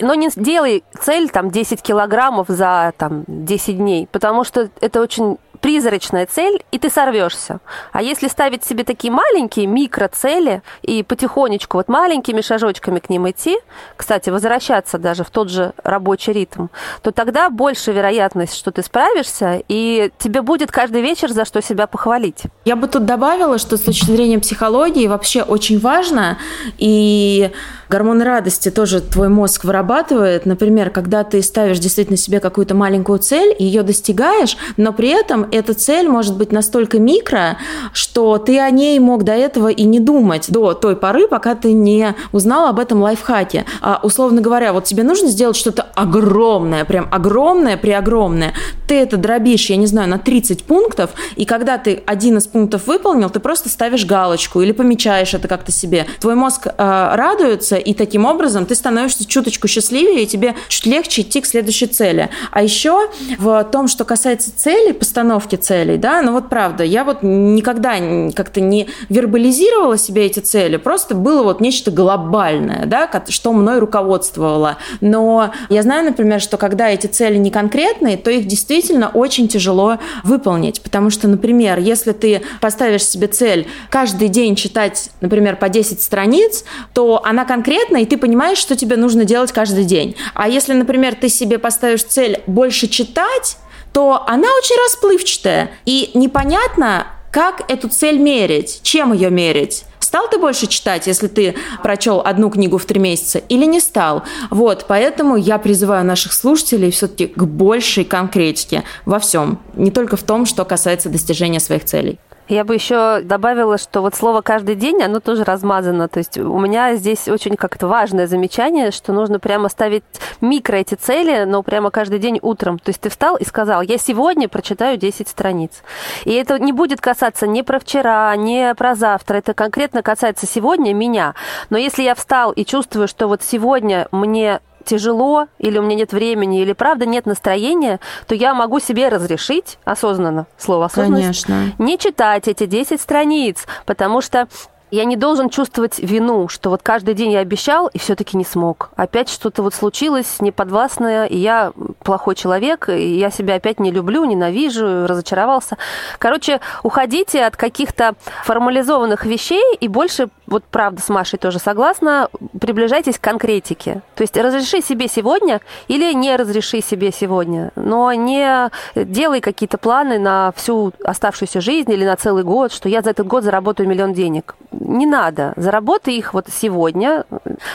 Но 0.01 0.15
не 0.15 0.29
делай 0.35 0.83
цель 0.99 1.29
там 1.29 1.49
10 1.49 1.81
килограммов 1.81 2.47
за 2.49 2.91
там 2.97 3.23
10 3.27 3.77
дней, 3.77 4.05
потому 4.11 4.43
что 4.43 4.69
это 4.81 4.99
очень 4.99 5.37
призрачная 5.61 6.25
цель, 6.25 6.63
и 6.71 6.79
ты 6.79 6.89
сорвешься. 6.89 7.59
А 7.91 8.01
если 8.01 8.27
ставить 8.27 8.63
себе 8.63 8.83
такие 8.83 9.11
маленькие 9.11 9.67
микроцели 9.67 10.61
и 10.81 11.03
потихонечку 11.03 11.77
вот 11.77 11.87
маленькими 11.87 12.41
шажочками 12.41 12.99
к 12.99 13.09
ним 13.09 13.29
идти, 13.29 13.57
кстати, 13.95 14.29
возвращаться 14.29 14.97
даже 14.97 15.23
в 15.23 15.29
тот 15.29 15.49
же 15.49 15.73
рабочий 15.83 16.33
ритм, 16.33 16.67
то 17.01 17.11
тогда 17.11 17.49
больше 17.49 17.91
вероятность, 17.91 18.55
что 18.55 18.71
ты 18.71 18.83
справишься, 18.83 19.61
и 19.67 20.11
тебе 20.17 20.41
будет 20.41 20.71
каждый 20.71 21.01
вечер 21.01 21.31
за 21.31 21.45
что 21.45 21.61
себя 21.61 21.87
похвалить. 21.87 22.43
Я 22.65 22.75
бы 22.75 22.87
тут 22.87 23.05
добавила, 23.05 23.57
что 23.57 23.77
с 23.77 23.81
точки 23.81 24.05
зрения 24.05 24.39
психологии 24.39 25.07
вообще 25.07 25.43
очень 25.43 25.79
важно, 25.79 26.37
и 26.77 27.51
гормон 27.89 28.21
радости 28.21 28.69
тоже 28.71 29.01
твой 29.01 29.29
мозг 29.29 29.63
вырабатывает. 29.63 30.45
Например, 30.45 30.89
когда 30.89 31.23
ты 31.23 31.41
ставишь 31.41 31.79
действительно 31.79 32.17
себе 32.17 32.39
какую-то 32.39 32.75
маленькую 32.75 33.19
цель, 33.19 33.55
ее 33.57 33.83
достигаешь, 33.83 34.57
но 34.77 34.93
при 34.93 35.09
этом 35.09 35.48
эта 35.51 35.73
цель 35.73 36.07
может 36.07 36.37
быть 36.37 36.51
настолько 36.51 36.99
микро, 36.99 37.57
что 37.93 38.37
ты 38.37 38.59
о 38.59 38.69
ней 38.69 38.99
мог 38.99 39.23
до 39.23 39.33
этого 39.33 39.69
и 39.69 39.83
не 39.83 39.99
думать 39.99 40.49
до 40.49 40.73
той 40.73 40.95
поры, 40.95 41.27
пока 41.27 41.55
ты 41.55 41.73
не 41.73 42.15
узнал 42.31 42.67
об 42.67 42.79
этом 42.79 43.01
лайфхаке. 43.01 43.65
А, 43.81 43.99
условно 44.03 44.41
говоря, 44.41 44.73
вот 44.73 44.85
тебе 44.85 45.03
нужно 45.03 45.27
сделать 45.27 45.55
что-то 45.55 45.83
огромное, 45.95 46.85
прям 46.85 47.07
огромное, 47.11 47.77
преогромное. 47.77 48.53
Ты 48.87 48.95
это 48.95 49.17
дробишь, 49.17 49.69
я 49.69 49.75
не 49.75 49.87
знаю, 49.87 50.09
на 50.09 50.19
30 50.19 50.63
пунктов, 50.63 51.11
и 51.35 51.45
когда 51.45 51.77
ты 51.77 52.03
один 52.05 52.37
из 52.37 52.47
пунктов 52.47 52.87
выполнил, 52.87 53.29
ты 53.29 53.39
просто 53.39 53.69
ставишь 53.69 54.05
галочку 54.05 54.61
или 54.61 54.71
помечаешь 54.71 55.33
это 55.33 55.47
как-то 55.47 55.71
себе. 55.71 56.05
Твой 56.19 56.35
мозг 56.35 56.67
э, 56.67 56.71
радуется, 56.77 57.75
и 57.75 57.93
таким 57.93 58.25
образом 58.25 58.65
ты 58.65 58.75
становишься 58.75 59.27
чуточку 59.27 59.67
счастливее, 59.67 60.23
и 60.23 60.27
тебе 60.27 60.55
чуть 60.67 60.85
легче 60.85 61.21
идти 61.21 61.41
к 61.41 61.45
следующей 61.45 61.87
цели. 61.87 62.29
А 62.51 62.61
еще 62.61 63.09
в 63.37 63.63
том, 63.71 63.87
что 63.87 64.05
касается 64.05 64.51
целей, 64.55 64.93
постановки 64.93 65.38
целей, 65.47 65.97
да, 65.97 66.21
ну 66.21 66.33
вот 66.33 66.49
правда, 66.49 66.83
я 66.83 67.03
вот 67.03 67.19
никогда 67.21 67.95
как-то 68.33 68.61
не 68.61 68.87
вербализировала 69.09 69.97
себе 69.97 70.25
эти 70.25 70.39
цели, 70.39 70.77
просто 70.77 71.15
было 71.15 71.43
вот 71.43 71.61
нечто 71.61 71.91
глобальное, 71.91 72.85
да, 72.85 73.09
что 73.29 73.53
мной 73.53 73.79
руководствовало. 73.79 74.77
Но 75.01 75.51
я 75.69 75.83
знаю, 75.83 76.05
например, 76.05 76.41
что 76.41 76.57
когда 76.57 76.89
эти 76.89 77.07
цели 77.07 77.37
не 77.37 77.51
конкретные, 77.51 78.17
то 78.17 78.31
их 78.31 78.47
действительно 78.47 79.09
очень 79.09 79.47
тяжело 79.47 79.97
выполнить, 80.23 80.81
потому 80.81 81.09
что, 81.09 81.27
например, 81.27 81.79
если 81.79 82.11
ты 82.11 82.41
поставишь 82.61 83.05
себе 83.05 83.27
цель 83.27 83.67
каждый 83.89 84.27
день 84.27 84.55
читать, 84.55 85.11
например, 85.21 85.55
по 85.55 85.69
10 85.69 86.01
страниц, 86.01 86.63
то 86.93 87.21
она 87.23 87.45
конкретная, 87.45 88.01
и 88.01 88.05
ты 88.05 88.17
понимаешь, 88.17 88.57
что 88.57 88.75
тебе 88.75 88.95
нужно 88.95 89.25
делать 89.25 89.51
каждый 89.51 89.85
день. 89.85 90.15
А 90.33 90.47
если, 90.47 90.73
например, 90.73 91.15
ты 91.15 91.29
себе 91.29 91.57
поставишь 91.57 92.03
цель 92.03 92.41
больше 92.47 92.87
читать, 92.87 93.57
то 93.93 94.23
она 94.27 94.47
очень 94.57 94.75
расплывчатая. 94.83 95.71
И 95.85 96.11
непонятно, 96.13 97.07
как 97.31 97.69
эту 97.69 97.89
цель 97.89 98.17
мерить, 98.17 98.81
чем 98.83 99.13
ее 99.13 99.29
мерить. 99.29 99.85
Стал 99.99 100.27
ты 100.27 100.39
больше 100.39 100.65
читать, 100.65 101.05
если 101.05 101.27
ты 101.27 101.55
прочел 101.83 102.21
одну 102.25 102.49
книгу 102.49 102.79
в 102.79 102.85
три 102.85 102.99
месяца, 102.99 103.37
или 103.37 103.65
не 103.65 103.79
стал? 103.79 104.23
Вот, 104.49 104.85
поэтому 104.87 105.35
я 105.35 105.59
призываю 105.59 106.03
наших 106.03 106.33
слушателей 106.33 106.89
все-таки 106.89 107.27
к 107.27 107.43
большей 107.43 108.05
конкретике 108.05 108.83
во 109.05 109.19
всем, 109.19 109.59
не 109.75 109.91
только 109.91 110.17
в 110.17 110.23
том, 110.23 110.47
что 110.47 110.65
касается 110.65 111.09
достижения 111.09 111.59
своих 111.59 111.85
целей. 111.85 112.17
Я 112.49 112.63
бы 112.63 112.73
еще 112.73 113.21
добавила, 113.21 113.77
что 113.77 114.01
вот 114.01 114.15
слово 114.15 114.41
«каждый 114.41 114.73
день», 114.73 115.03
оно 115.03 115.19
тоже 115.19 115.43
размазано. 115.43 116.07
То 116.07 116.17
есть 116.17 116.35
у 116.37 116.59
меня 116.59 116.95
здесь 116.95 117.27
очень 117.27 117.55
как-то 117.55 117.87
важное 117.87 118.25
замечание, 118.25 118.89
что 118.89 119.13
нужно 119.13 119.39
прямо 119.39 119.69
ставить 119.69 120.03
микро 120.41 120.77
эти 120.77 120.95
цели, 120.95 121.43
но 121.43 121.61
прямо 121.61 121.91
каждый 121.91 122.17
день 122.17 122.39
утром. 122.41 122.79
То 122.79 122.89
есть 122.89 123.01
ты 123.01 123.09
встал 123.09 123.35
и 123.35 123.45
сказал, 123.45 123.83
я 123.83 123.99
сегодня 123.99 124.49
прочитаю 124.49 124.97
10 124.97 125.27
страниц. 125.27 125.83
И 126.25 126.33
это 126.33 126.57
не 126.57 126.73
будет 126.73 127.01
касаться 127.01 127.45
ни 127.45 127.61
про 127.61 127.79
вчера, 127.79 128.35
ни 128.35 128.73
про 128.73 128.95
завтра. 128.95 129.37
Это 129.37 129.53
конкретно 129.53 130.01
касается 130.01 130.47
сегодня 130.47 130.91
меня. 130.95 131.35
Но 131.69 131.77
если 131.77 132.01
я 132.01 132.15
встал 132.15 132.51
и 132.51 132.65
чувствую, 132.65 133.07
что 133.07 133.27
вот 133.27 133.43
сегодня 133.43 134.07
мне 134.11 134.59
тяжело, 134.85 135.47
или 135.57 135.77
у 135.77 135.81
меня 135.81 135.95
нет 135.95 136.13
времени, 136.13 136.61
или 136.61 136.73
правда 136.73 137.05
нет 137.05 137.25
настроения, 137.25 137.99
то 138.27 138.35
я 138.35 138.53
могу 138.53 138.79
себе 138.79 139.09
разрешить 139.09 139.77
осознанно, 139.83 140.47
слово 140.57 140.85
осознанность, 140.85 141.45
Конечно. 141.45 141.75
не 141.77 141.97
читать 141.97 142.47
эти 142.47 142.65
10 142.65 142.99
страниц, 142.99 143.65
потому 143.85 144.21
что 144.21 144.47
я 144.91 145.03
не 145.05 145.15
должен 145.15 145.49
чувствовать 145.49 145.99
вину, 145.99 146.47
что 146.47 146.69
вот 146.69 146.81
каждый 146.81 147.13
день 147.13 147.31
я 147.31 147.39
обещал 147.39 147.87
и 147.87 147.99
все-таки 147.99 148.37
не 148.37 148.45
смог. 148.45 148.89
Опять 148.95 149.29
что-то 149.29 149.61
вот 149.61 149.73
случилось 149.73 150.37
неподвластное, 150.39 151.25
и 151.25 151.37
я 151.37 151.73
плохой 152.03 152.35
человек, 152.35 152.89
и 152.89 153.17
я 153.17 153.29
себя 153.29 153.55
опять 153.55 153.79
не 153.79 153.91
люблю, 153.91 154.25
ненавижу, 154.25 155.05
разочаровался. 155.05 155.77
Короче, 156.17 156.59
уходите 156.81 157.45
от 157.45 157.55
каких-то 157.55 158.15
формализованных 158.43 159.25
вещей 159.25 159.75
и 159.79 159.87
больше, 159.87 160.29
вот 160.49 160.63
правда 160.63 161.01
с 161.01 161.09
Машей 161.09 161.39
тоже 161.39 161.59
согласна, 161.59 162.29
приближайтесь 162.59 163.17
к 163.17 163.21
конкретике. 163.21 164.01
То 164.15 164.23
есть 164.23 164.35
разреши 164.37 164.81
себе 164.81 165.07
сегодня 165.07 165.61
или 165.87 166.13
не 166.13 166.35
разреши 166.35 166.81
себе 166.81 167.11
сегодня, 167.11 167.71
но 167.75 168.11
не 168.13 168.69
делай 168.95 169.41
какие-то 169.41 169.77
планы 169.77 170.19
на 170.19 170.51
всю 170.55 170.93
оставшуюся 171.03 171.61
жизнь 171.61 171.91
или 171.91 172.05
на 172.05 172.15
целый 172.15 172.43
год, 172.43 172.71
что 172.71 172.89
я 172.89 173.01
за 173.01 173.11
этот 173.11 173.27
год 173.27 173.43
заработаю 173.43 173.87
миллион 173.87 174.13
денег 174.13 174.55
не 174.71 175.05
надо. 175.05 175.53
Заработай 175.55 176.15
их 176.15 176.33
вот 176.33 176.47
сегодня, 176.51 177.25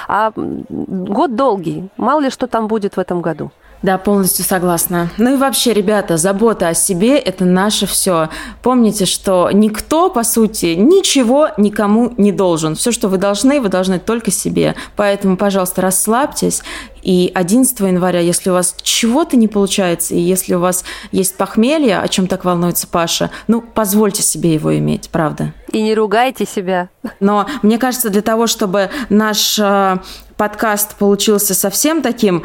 а 0.09 0.33
год 0.35 1.35
долгий. 1.35 1.89
Мало 1.97 2.21
ли 2.21 2.31
что 2.31 2.47
там 2.47 2.67
будет 2.67 2.97
в 2.97 3.01
этом 3.01 3.21
году. 3.21 3.51
Да, 3.85 3.99
полностью 3.99 4.47
согласна. 4.47 5.11
Ну 5.18 5.35
и 5.35 5.37
вообще, 5.37 5.75
ребята, 5.75 6.16
забота 6.16 6.68
о 6.68 6.75
себе– 6.75 7.18
это 7.18 7.44
наше 7.44 7.85
все. 7.85 8.31
Помните, 8.62 9.05
что 9.05 9.51
никто, 9.53 10.09
по 10.09 10.25
сути, 10.25 10.75
ничего 10.75 11.51
никому 11.59 12.14
не 12.16 12.33
должен. 12.33 12.77
Все, 12.77 12.92
что 12.92 13.09
вы 13.09 13.18
должны, 13.18 13.61
вы 13.61 13.68
должны 13.68 13.99
только 13.99 14.31
себе. 14.31 14.75
Поэтому, 14.97 15.37
пожалуйста, 15.37 15.83
расслабьтесь. 15.83 16.62
И 17.03 17.31
11 17.35 17.79
января, 17.81 18.20
если 18.20 18.49
у 18.49 18.55
вас 18.55 18.75
чего-то 18.83 19.37
не 19.37 19.49
получается, 19.49 20.14
и 20.14 20.18
если 20.18 20.55
у 20.55 20.61
вас 20.61 20.83
есть 21.12 21.37
похмелье, 21.37 21.99
о 21.99 22.09
чем 22.09 22.27
так 22.27 22.47
волнуется 22.47 22.87
Паша, 22.87 23.31
ну, 23.49 23.61
позвольте 23.61 24.23
себе 24.23 24.55
его 24.55 24.75
иметь, 24.79 25.11
правда. 25.11 25.53
И 25.73 25.83
не 25.83 25.94
ругайте 25.94 26.47
себя. 26.47 26.88
Но 27.20 27.47
мне 27.61 27.77
кажется, 27.77 28.09
для 28.09 28.23
того, 28.23 28.47
чтобы 28.47 28.88
наш 29.11 29.59
э, 29.59 29.99
подкаст 30.38 30.94
получился 30.97 31.53
совсем 31.53 32.01
таким 32.01 32.44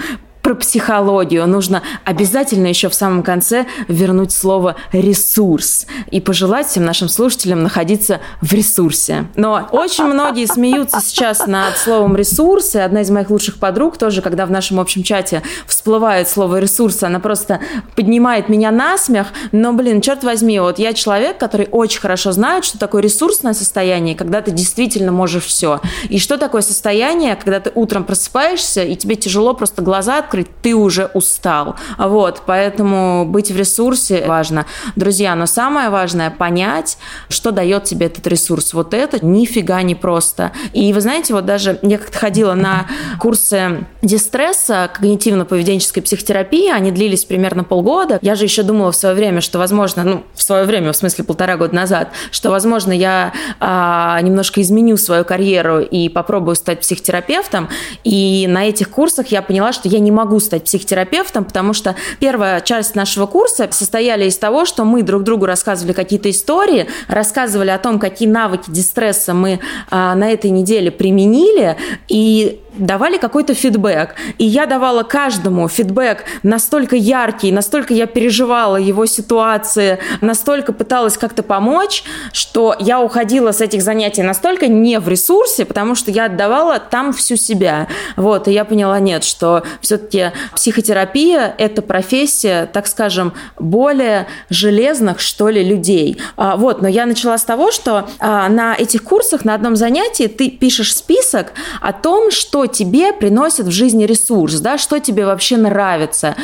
про 0.50 0.56
психологию. 0.56 1.46
Нужно 1.46 1.84
обязательно 2.06 2.66
еще 2.66 2.90
в 2.90 2.96
самом 2.96 3.22
конце 3.22 3.68
вернуть 3.88 4.32
слово 4.32 4.78
«ресурс» 4.92 5.86
и 6.10 6.20
пожелать 6.20 6.66
всем 6.66 6.86
нашим 6.86 7.08
слушателям 7.08 7.62
находиться 7.62 8.20
в 8.42 8.52
ресурсе. 8.52 9.28
Но 9.36 9.68
очень 9.72 10.06
многие 10.06 10.48
смеются 10.48 11.02
сейчас 11.02 11.46
над 11.46 11.78
словом 11.78 12.16
«ресурс», 12.16 12.74
и 12.74 12.80
одна 12.80 13.02
из 13.02 13.12
моих 13.12 13.30
лучших 13.30 13.60
подруг 13.60 14.00
тоже, 14.00 14.24
когда 14.24 14.48
в 14.48 14.52
нашем 14.52 14.80
общем 14.80 15.04
чате 15.04 15.44
всплывает 15.68 16.28
слово 16.28 16.60
«ресурс», 16.60 17.04
она 17.04 17.20
просто 17.20 17.60
поднимает 17.96 18.50
меня 18.50 18.72
на 18.72 18.98
смех, 18.98 19.28
но, 19.52 19.72
блин, 19.74 20.02
черт 20.02 20.24
возьми, 20.24 20.60
вот 20.60 20.80
я 20.80 20.94
человек, 20.94 21.38
который 21.38 21.68
очень 21.70 22.00
хорошо 22.00 22.32
знает, 22.32 22.66
что 22.66 22.80
такое 22.80 23.04
ресурсное 23.04 23.54
состояние, 23.54 24.16
когда 24.16 24.42
ты 24.42 24.50
действительно 24.50 25.12
можешь 25.12 25.46
все. 25.46 25.80
И 26.10 26.18
что 26.18 26.40
такое 26.40 26.64
состояние, 26.64 27.36
когда 27.36 27.60
ты 27.60 27.72
утром 27.76 28.04
просыпаешься, 28.04 28.82
и 28.84 28.96
тебе 28.96 29.16
тяжело 29.16 29.54
просто 29.54 29.84
глаза 29.84 30.18
открыть, 30.18 30.39
ты 30.44 30.76
уже 30.76 31.06
устал. 31.14 31.76
Вот, 31.98 32.44
поэтому 32.46 33.26
быть 33.26 33.52
в 33.52 33.58
ресурсе 33.58 34.26
важно. 34.26 34.66
Друзья, 34.96 35.36
но 35.36 35.46
самое 35.46 35.90
важное 35.90 36.30
понять, 36.30 36.98
что 37.30 37.52
дает 37.52 37.84
тебе 37.86 38.08
этот 38.08 38.26
ресурс. 38.28 38.74
Вот 38.74 38.94
это 38.94 39.26
нифига 39.26 39.82
не 39.82 39.96
просто. 39.96 40.52
И 40.74 40.94
вы 40.94 41.02
знаете, 41.02 41.34
вот 41.34 41.46
даже 41.46 41.80
я 41.82 41.98
как-то 41.98 42.18
ходила 42.18 42.54
на 42.54 42.86
курсы 43.20 43.86
дистресса, 44.02 44.90
когнитивно-поведенческой 45.00 46.02
психотерапии, 46.02 46.70
они 46.70 46.92
длились 46.92 47.26
примерно 47.26 47.64
полгода. 47.64 48.20
Я 48.22 48.36
же 48.36 48.46
еще 48.46 48.64
думала 48.64 48.92
в 48.92 48.96
свое 48.96 49.16
время, 49.16 49.42
что, 49.42 49.60
возможно, 49.60 50.04
ну, 50.04 50.24
в 50.34 50.42
свое 50.42 50.66
время, 50.66 50.92
в 50.92 50.96
смысле 50.96 51.24
полтора 51.24 51.58
года 51.58 51.76
назад, 51.76 52.10
что, 52.32 52.50
возможно, 52.50 52.92
я 52.92 53.34
а, 53.60 54.20
немножко 54.22 54.62
изменю 54.62 54.98
свою 54.98 55.26
карьеру 55.26 55.80
и 55.80 56.10
попробую 56.10 56.56
стать 56.56 56.82
психотерапевтом. 56.82 57.70
И 58.04 58.46
на 58.48 58.66
этих 58.66 58.90
курсах 58.90 59.28
я 59.28 59.42
поняла, 59.42 59.74
что 59.74 59.90
я 59.90 60.00
не 60.00 60.12
могу 60.12 60.29
стать 60.38 60.66
психотерапевтом, 60.66 61.46
потому 61.46 61.74
что 61.74 61.96
первая 62.20 62.62
часть 62.62 62.94
нашего 62.94 63.26
курса 63.26 63.68
состояла 63.72 64.22
из 64.22 64.38
того, 64.38 64.66
что 64.66 64.86
мы 64.86 65.02
друг 65.02 65.24
другу 65.24 65.48
рассказывали 65.48 65.94
какие-то 65.94 66.30
истории, 66.30 66.88
рассказывали 67.08 67.72
о 67.72 67.80
том, 67.80 67.98
какие 67.98 68.28
навыки 68.28 68.66
дистресса 68.68 69.34
мы 69.34 69.60
а, 69.90 70.14
на 70.14 70.30
этой 70.30 70.52
неделе 70.52 70.92
применили, 70.92 71.78
и 72.08 72.62
давали 72.80 73.18
какой-то 73.18 73.54
фидбэк. 73.54 74.16
И 74.38 74.46
я 74.46 74.66
давала 74.66 75.04
каждому 75.04 75.68
фидбэк 75.68 76.24
настолько 76.44 76.96
яркий, 76.96 77.52
настолько 77.52 77.94
я 77.94 78.06
переживала 78.06 78.78
его 78.78 79.06
ситуации, 79.06 80.00
настолько 80.22 80.74
пыталась 80.74 81.18
как-то 81.18 81.44
помочь, 81.44 82.04
что 82.32 82.76
я 82.80 83.02
уходила 83.02 83.52
с 83.52 83.62
этих 83.62 83.82
занятий 83.82 84.24
настолько 84.24 84.68
не 84.68 85.00
в 85.00 85.08
ресурсе, 85.08 85.66
потому 85.66 85.96
что 85.96 86.12
я 86.12 86.26
отдавала 86.26 86.80
там 86.80 87.14
всю 87.14 87.36
себя. 87.36 87.88
Вот, 88.16 88.48
и 88.48 88.52
я 88.52 88.66
поняла, 88.66 89.00
нет, 89.00 89.24
что 89.24 89.64
все-таки 89.82 90.19
психотерапия– 90.56 91.54
это 91.58 91.82
профессия, 91.82 92.66
так 92.66 92.88
скажем, 92.88 93.34
более 93.58 94.28
железных, 94.50 95.20
что 95.20 95.50
ли, 95.50 95.64
людей. 95.64 96.18
А, 96.38 96.56
вот, 96.56 96.82
но 96.82 96.88
я 96.88 97.06
начала 97.06 97.38
с 97.38 97.44
того, 97.44 97.72
что 97.72 98.08
а, 98.20 98.50
на 98.50 98.76
этих 98.76 99.04
курсах, 99.04 99.46
на 99.46 99.54
одном 99.56 99.76
занятии 99.76 100.28
ты 100.28 100.50
пишешь 100.50 100.96
список 100.96 101.54
о 101.82 101.94
том, 101.94 102.32
что 102.32 102.66
тебе 102.68 103.14
приносит 103.14 103.66
в 103.66 103.72
жизни 103.72 104.06
ресурс, 104.06 104.60
да, 104.60 104.78
что 104.78 105.00
тебе 105.00 105.26
вообще 105.26 105.58
нравится. 105.58 106.36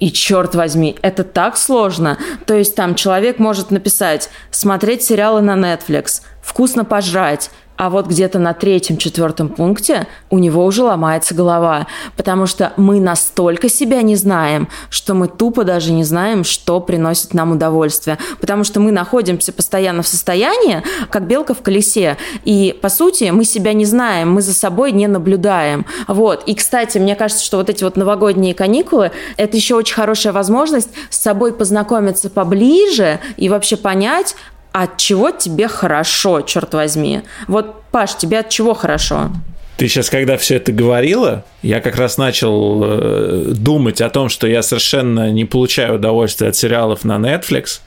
И 0.00 0.10
черт 0.10 0.54
возьми, 0.54 0.96
это 1.02 1.24
так 1.24 1.56
сложно. 1.56 2.18
То 2.46 2.54
есть 2.54 2.74
там 2.74 2.94
человек 2.94 3.38
может 3.38 3.70
написать, 3.70 4.30
смотреть 4.50 5.02
сериалы 5.02 5.40
на 5.40 5.54
Netflix, 5.54 6.22
вкусно 6.42 6.84
пожрать, 6.84 7.50
а 7.76 7.90
вот 7.90 8.06
где-то 8.06 8.38
на 8.38 8.54
третьем-четвертом 8.54 9.48
пункте 9.48 10.06
у 10.30 10.38
него 10.38 10.64
уже 10.64 10.82
ломается 10.82 11.34
голова, 11.34 11.86
потому 12.16 12.46
что 12.46 12.72
мы 12.76 13.00
настолько 13.00 13.68
себя 13.68 14.02
не 14.02 14.16
знаем, 14.16 14.68
что 14.90 15.14
мы 15.14 15.28
тупо 15.28 15.64
даже 15.64 15.92
не 15.92 16.04
знаем, 16.04 16.44
что 16.44 16.80
приносит 16.80 17.34
нам 17.34 17.52
удовольствие, 17.52 18.18
потому 18.40 18.64
что 18.64 18.80
мы 18.80 18.92
находимся 18.92 19.52
постоянно 19.52 20.02
в 20.02 20.08
состоянии, 20.08 20.82
как 21.10 21.26
белка 21.26 21.54
в 21.54 21.62
колесе, 21.62 22.16
и, 22.44 22.78
по 22.80 22.88
сути, 22.88 23.30
мы 23.30 23.44
себя 23.44 23.72
не 23.72 23.84
знаем, 23.84 24.32
мы 24.32 24.42
за 24.42 24.54
собой 24.54 24.92
не 24.92 25.06
наблюдаем. 25.06 25.86
Вот. 26.06 26.44
И, 26.46 26.54
кстати, 26.54 26.98
мне 26.98 27.16
кажется, 27.16 27.44
что 27.44 27.56
вот 27.56 27.68
эти 27.70 27.82
вот 27.84 27.96
новогодние 27.96 28.54
каникулы– 28.54 29.10
это 29.36 29.56
еще 29.56 29.74
очень 29.74 29.94
хорошая 29.94 30.32
возможность 30.32 30.90
с 31.10 31.18
собой 31.18 31.52
познакомиться 31.52 32.30
поближе 32.30 33.20
и 33.36 33.48
вообще 33.48 33.76
понять, 33.76 34.36
от 34.74 34.96
чего 34.96 35.30
тебе 35.30 35.68
хорошо, 35.68 36.40
черт 36.40 36.74
возьми. 36.74 37.20
Вот, 37.46 37.82
Паш, 37.92 38.16
тебе 38.16 38.40
от 38.40 38.48
чего 38.48 38.74
хорошо? 38.74 39.30
Ты 39.76 39.86
сейчас, 39.86 40.10
когда 40.10 40.36
все 40.36 40.56
это 40.56 40.72
говорила, 40.72 41.44
я 41.62 41.80
как 41.80 41.94
раз 41.94 42.18
начал 42.18 42.82
э, 42.82 43.44
думать 43.54 44.00
о 44.00 44.10
том, 44.10 44.28
что 44.28 44.48
я 44.48 44.62
совершенно 44.64 45.30
не 45.30 45.44
получаю 45.44 45.94
удовольствия 45.94 46.48
от 46.48 46.56
сериалов 46.56 47.04
на 47.04 47.18
Netflix. 47.18 47.82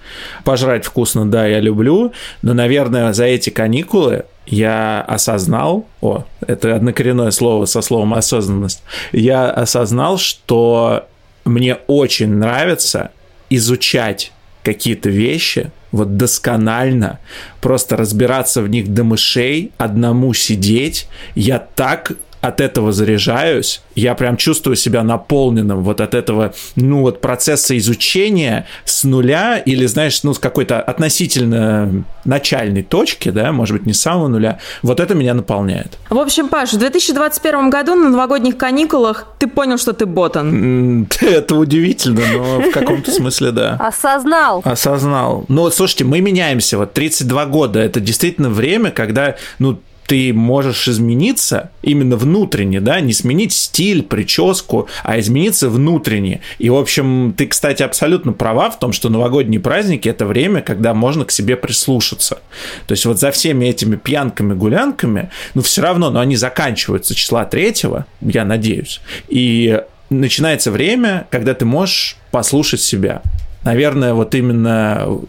Пожрать 0.46 0.86
вкусно, 0.86 1.30
да, 1.30 1.46
я 1.46 1.60
люблю, 1.60 2.14
но, 2.42 2.54
наверное, 2.54 3.12
за 3.12 3.26
эти 3.26 3.50
каникулы 3.50 4.24
я 4.46 5.02
осознал, 5.02 5.86
о, 6.00 6.24
это 6.46 6.74
однокоренное 6.74 7.32
слово 7.32 7.66
со 7.66 7.82
словом 7.82 8.14
осознанность, 8.14 8.82
я 9.12 9.50
осознал, 9.50 10.18
что 10.18 11.06
мне 11.44 11.76
очень 11.88 12.30
нравится 12.30 13.12
изучать 13.50 14.32
какие-то 14.64 15.10
вещи, 15.10 15.72
вот 15.92 16.18
досконально, 16.18 17.20
просто 17.62 17.96
разбираться 17.96 18.62
в 18.62 18.70
них 18.70 18.94
до 18.94 19.04
мышей, 19.04 19.72
одному 19.78 20.34
сидеть. 20.34 21.08
Я 21.36 21.60
так 21.60 22.14
от 22.48 22.62
этого 22.62 22.92
заряжаюсь, 22.92 23.82
я 23.96 24.16
прям 24.16 24.38
чувствую 24.38 24.76
себя 24.76 25.04
наполненным 25.04 25.84
вот 25.84 26.02
от 26.02 26.14
этого, 26.14 26.54
ну 26.76 27.02
вот 27.02 27.22
процесса 27.22 27.78
изучения 27.78 28.66
с 28.86 29.04
нуля 29.04 29.58
или, 29.58 29.86
знаешь, 29.86 30.24
ну 30.24 30.34
с 30.34 30.40
какой-то 30.40 30.82
относительно 30.82 32.04
начальной 32.26 32.84
точки, 32.84 33.30
да, 33.30 33.52
может 33.52 33.78
быть, 33.78 33.86
не 33.86 33.94
с 33.94 34.02
самого 34.02 34.28
нуля, 34.28 34.60
вот 34.82 35.00
это 35.00 35.16
меня 35.16 35.34
наполняет. 35.34 35.98
В 36.10 36.18
общем, 36.18 36.48
Паш, 36.48 36.74
в 36.74 36.78
2021 36.78 37.70
году 37.70 37.96
на 37.96 38.10
новогодних 38.10 38.58
каникулах 38.58 39.28
ты 39.40 39.48
понял, 39.48 39.78
что 39.78 39.94
ты 39.94 40.06
ботан. 40.06 41.08
Это 41.22 41.56
удивительно, 41.56 42.22
но 42.34 42.62
в 42.62 42.72
каком-то 42.72 43.12
смысле 43.12 43.52
да. 43.52 43.76
Осознал. 43.80 44.62
Осознал. 44.64 45.46
Ну 45.48 45.62
вот, 45.62 45.76
слушайте, 45.76 46.04
мы 46.04 46.22
меняемся, 46.22 46.78
вот 46.78 46.94
32 46.94 47.46
года, 47.46 47.80
это 47.80 48.00
действительно 48.00 48.50
время, 48.50 48.92
когда, 48.92 49.36
ну, 49.60 49.80
ты 50.08 50.34
можешь 50.34 50.88
измениться 50.88 51.70
именно 51.82 52.16
внутренне, 52.16 52.80
да, 52.80 53.02
не 53.02 53.12
сменить 53.12 53.52
стиль, 53.52 54.04
прическу, 54.04 54.88
а 55.04 55.20
измениться 55.20 55.70
внутренне. 55.70 56.40
И, 56.60 56.70
в 56.70 56.78
общем, 56.78 57.34
ты, 57.38 57.46
кстати, 57.46 57.84
абсолютно 57.84 58.32
права 58.32 58.72
в 58.72 58.80
том, 58.80 58.94
что 58.94 59.10
новогодние 59.10 59.60
праздники– 59.60 60.08
это 60.10 60.26
время, 60.26 60.62
когда 60.62 60.94
можно 60.94 61.26
к 61.26 61.32
себе 61.32 61.58
прислушаться. 61.58 62.40
То 62.88 62.94
есть 62.94 63.06
вот 63.06 63.20
за 63.20 63.32
всеми 63.32 63.66
этими 63.66 63.98
пьянками, 63.98 64.54
гулянками, 64.54 65.30
ну, 65.54 65.62
все 65.62 65.82
равно, 65.82 66.10
но 66.10 66.22
они 66.22 66.38
заканчиваются 66.38 67.14
числа 67.14 67.44
третьего, 67.44 68.06
я 68.22 68.46
надеюсь, 68.46 69.02
и 69.28 69.82
начинается 70.10 70.72
время, 70.72 71.28
когда 71.30 71.54
ты 71.54 71.66
можешь 71.66 72.16
послушать 72.32 72.80
себя. 72.80 73.22
Наверное, 73.64 74.14
вот 74.14 74.34
именно 74.36 75.20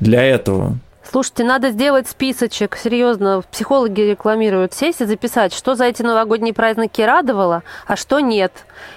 для 0.00 0.24
этого 0.24 0.76
Слушайте, 1.14 1.44
надо 1.44 1.70
сделать 1.70 2.08
списочек, 2.08 2.74
серьезно, 2.74 3.44
психологи 3.52 4.00
рекламируют, 4.00 4.74
сесть 4.74 5.00
и 5.00 5.04
записать, 5.04 5.54
что 5.54 5.76
за 5.76 5.84
эти 5.84 6.02
новогодние 6.02 6.52
праздники 6.52 7.00
радовало, 7.02 7.62
а 7.86 7.94
что 7.94 8.18
нет. 8.18 8.50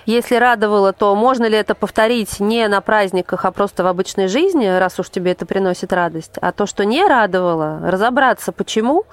Если 0.07 0.33
радовало, 0.33 0.93
то 0.93 1.13
можно 1.13 1.45
ли 1.45 1.55
это 1.55 1.75
повторить 1.75 2.39
не 2.39 2.67
на 2.69 2.81
праздниках, 2.81 3.45
а 3.45 3.51
просто 3.51 3.83
в 3.83 3.85
обычной 3.85 4.29
жизни, 4.29 4.65
раз 4.65 4.99
уж 4.99 5.11
тебе 5.11 5.33
это 5.33 5.45
приносит 5.45 5.93
радость. 5.93 6.39
А 6.41 6.51
то, 6.53 6.65
что 6.65 6.85
не 6.85 7.05
радовало, 7.05 7.81
разобраться, 7.83 8.51
почему, 8.51 9.05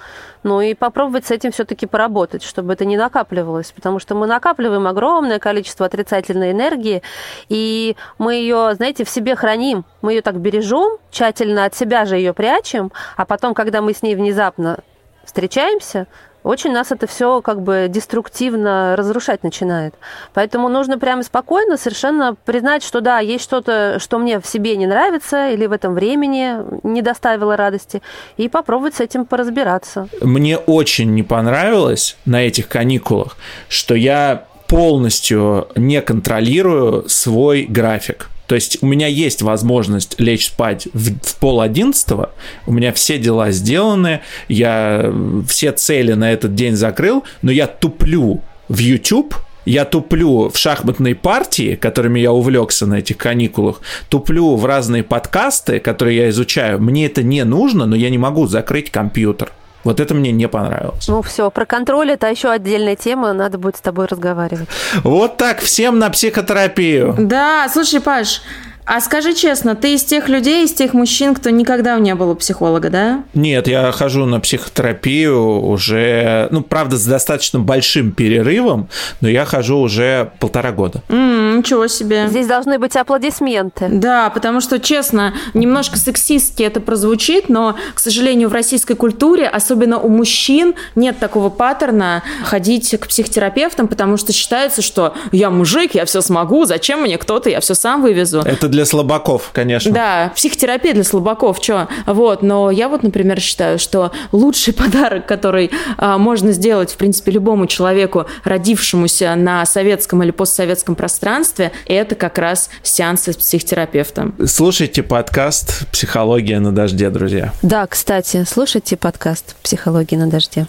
ну 0.45 0.61
и 0.61 0.75
попробовать 0.75 1.27
с 1.27 1.31
этим 1.31 1.51
все-таки 1.51 1.87
поработать, 1.87 2.43
чтобы 2.43 2.75
это 2.75 2.85
не 2.85 2.97
накапливалось, 2.97 3.73
потому 3.73 3.99
что 3.99 4.15
мы 4.15 4.27
накапливаем 4.27 4.87
огромное 4.87 5.39
количество 5.39 5.87
отрицательной 5.87 6.53
энергии, 6.53 7.03
и 7.49 7.97
мы 8.19 8.35
ее, 8.35 8.75
знаете, 8.75 9.05
в 9.05 9.09
себе 9.09 9.35
храним, 9.35 9.85
мы 10.03 10.13
ее 10.13 10.23
так 10.23 10.39
бережем, 10.39 10.99
тщательно 11.11 11.65
от 11.65 11.75
себя 11.75 12.05
же 12.05 12.17
ее 12.17 12.33
прячем, 12.33 12.93
а 13.17 13.25
потом, 13.25 13.55
когда 13.55 13.81
мы 13.83 13.95
с 13.95 14.03
ней 14.03 14.15
внезапно 14.15 14.79
встречаемся, 15.25 16.07
очень 16.45 16.73
нас 16.73 16.93
это 16.93 17.07
все 17.07 17.41
как 17.41 17.63
бы 17.63 17.87
деструктивно 17.89 18.95
разрушать 18.97 19.43
начинает. 19.43 19.95
Поэтому 20.35 20.69
нужно 20.69 20.99
прямо 20.99 21.23
спокойно 21.23 21.77
совершенно 21.77 22.37
признать, 22.45 22.85
что 22.85 23.01
да, 23.01 23.19
есть 23.19 23.43
что-то, 23.43 23.99
что 23.99 24.19
мне 24.19 24.39
в 24.39 24.47
себе 24.47 24.77
не 24.77 24.87
нравится 24.87 25.49
или 25.49 25.67
в 25.67 25.73
этом 25.73 25.95
времени 25.95 26.57
не 26.87 27.03
доставило 27.03 27.57
радости, 27.57 28.03
и 28.37 28.49
попробовать 28.49 28.95
с 28.95 29.01
этим 29.01 29.25
поразбираться. 29.25 30.09
Мне 30.21 30.59
очень 30.59 31.15
не 31.15 31.23
понравилось 31.23 32.17
на 32.27 32.47
этих 32.47 32.69
каникулах, 32.69 33.37
что 33.69 33.95
я 33.95 34.45
полностью 34.67 35.69
не 35.77 36.01
контролирую 36.03 37.09
свой 37.09 37.63
график. 37.65 38.29
То 38.55 38.57
есть 38.57 38.79
у 38.83 38.87
меня 38.87 39.09
есть 39.09 39.43
возможность 39.43 40.21
лечь 40.21 40.47
спать 40.47 40.87
в, 40.93 41.19
в 41.19 41.35
пол 41.41 41.61
одиннадцатого, 41.61 42.31
у 42.67 42.73
меня 42.73 42.93
все 42.93 43.19
дела 43.19 43.51
сделаны, 43.51 44.21
я 44.47 45.13
все 45.49 45.73
цели 45.73 46.13
на 46.13 46.31
этот 46.33 46.55
день 46.55 46.77
закрыл, 46.77 47.25
но 47.43 47.51
я 47.51 47.67
туплю 47.67 48.43
в 48.69 48.79
YouTube, 48.79 49.35
я 49.65 49.85
туплю 49.85 50.51
в 50.51 50.57
шахматной 50.57 51.17
партии, 51.17 51.75
которыми 51.75 52.21
я 52.21 52.31
увлекся 52.31 52.87
на 52.87 53.01
этих 53.01 53.17
каникулах, 53.17 53.81
туплю 54.09 54.55
в 54.55 54.65
разные 54.65 55.03
подкасты, 55.03 55.81
которые 55.81 56.17
я 56.17 56.29
изучаю. 56.29 56.81
Мне 56.81 57.07
это 57.07 57.25
не 57.25 57.43
нужно, 57.43 57.87
но 57.87 57.97
я 57.97 58.09
не 58.09 58.19
могу 58.19 58.47
закрыть 58.47 58.89
компьютер. 58.93 59.51
Вот 59.85 60.01
это 60.01 60.15
мне 60.15 60.33
не 60.33 60.49
понравилось. 60.49 61.07
Ну 61.09 61.23
все, 61.23 61.51
про 61.51 61.67
контроль 61.67 62.11
это 62.11 62.31
еще 62.31 62.51
отдельная 62.51 62.97
тема, 62.97 63.33
надо 63.33 63.59
будет 63.59 63.77
с 63.77 63.81
тобой 63.81 64.07
разговаривать. 64.07 64.69
Вот 65.03 65.37
так, 65.37 65.61
всем 65.61 65.99
на 65.99 66.11
психотерапию. 66.11 67.15
Да, 67.19 67.69
слушай, 67.73 68.01
Паш, 68.01 68.43
а 68.87 69.01
скажи 69.01 69.35
честно, 69.35 69.75
ты 69.75 69.95
из 69.95 70.05
тех 70.05 70.29
людей, 70.29 70.65
из 70.65 70.73
тех 70.73 70.93
мужчин, 70.93 71.35
кто 71.35 71.51
никогда 71.51 71.99
не 71.99 72.15
был 72.15 72.31
у 72.31 72.35
психолога, 72.35 72.91
да? 72.91 73.25
Нет, 73.33 73.67
я 73.67 73.91
хожу 73.93 74.27
на 74.27 74.41
психотерапию 74.41 75.61
уже, 75.61 76.49
ну, 76.51 76.63
правда, 76.63 76.97
с 76.97 77.07
достаточно 77.07 77.59
большим 77.59 78.13
перерывом, 78.13 78.89
но 79.21 79.29
я 79.29 79.47
хожу 79.47 79.79
уже 79.79 80.33
полтора 80.39 80.73
года. 80.73 81.03
М-м, 81.09 81.59
ничего 81.59 81.87
себе. 81.87 82.29
Здесь 82.29 82.47
должны 82.47 82.79
быть 82.79 82.95
аплодисменты. 82.97 83.89
Да, 83.91 84.29
потому 84.29 84.61
что, 84.61 84.79
честно, 84.79 85.35
немножко 85.55 85.99
сексистски 85.99 86.63
это 86.63 86.81
прозвучит, 86.81 87.49
но, 87.49 87.77
к 87.95 88.01
сожалению, 88.01 88.51
в 88.51 88.53
российской 88.53 88.95
культуре, 88.95 89.49
особенно 89.49 89.99
у 89.99 90.09
мужчин, 90.09 90.75
нет 90.95 91.19
такого 91.19 91.49
паттерна 91.49 92.23
ходить 92.45 92.95
к 93.01 93.07
психотерапевтам, 93.07 93.89
потому 93.89 94.19
что 94.19 94.33
считается, 94.33 94.83
что 94.83 95.15
я 95.33 95.49
мужик, 95.49 95.95
я 95.95 96.05
все 96.05 96.21
смогу, 96.21 96.67
зачем 96.67 97.01
мне 97.01 97.17
кто-то, 97.17 97.49
я 97.49 97.61
все 97.61 97.75
сам 97.75 98.03
вывезу. 98.03 98.41
Это 98.41 98.69
для 98.75 98.85
слабаков, 98.87 99.51
конечно. 99.53 99.93
Да, 99.93 100.33
психотерапия 100.35 100.95
для 100.95 101.05
слабаков, 101.05 101.59
что? 101.63 101.89
Вот, 102.07 102.43
но 102.43 102.73
я 102.73 102.89
вот, 102.89 103.05
например, 103.05 103.41
считаю, 103.41 103.79
что 103.79 104.11
лучший 104.33 104.75
подарок, 104.75 105.27
который 105.27 105.71
а, 105.97 106.19
можно 106.19 106.51
сделать, 106.51 106.93
в 106.93 106.97
принципе, 106.97 107.31
любому 107.31 107.69
человеку, 107.69 108.27
родившемуся 108.43 109.35
на 109.37 109.65
советском 109.65 110.25
или 110.25 110.33
постсоветском 110.33 110.97
пространстве, 110.97 111.71
это 111.87 112.17
как 112.17 112.37
раз 112.39 112.69
сеансы 112.83 113.33
с 113.33 113.37
психотерапевтом. 113.37 114.35
Слушайте 114.45 115.05
подкаст 115.05 115.87
«Психология 115.93 116.59
на 116.59 116.73
дожде», 116.73 117.11
друзья. 117.11 117.53
Да, 117.63 117.87
кстати, 117.87 118.45
слушайте 118.45 118.97
подкаст 118.97 119.55
«Психология 119.63 120.19
на 120.19 120.29
дожде». 120.29 120.67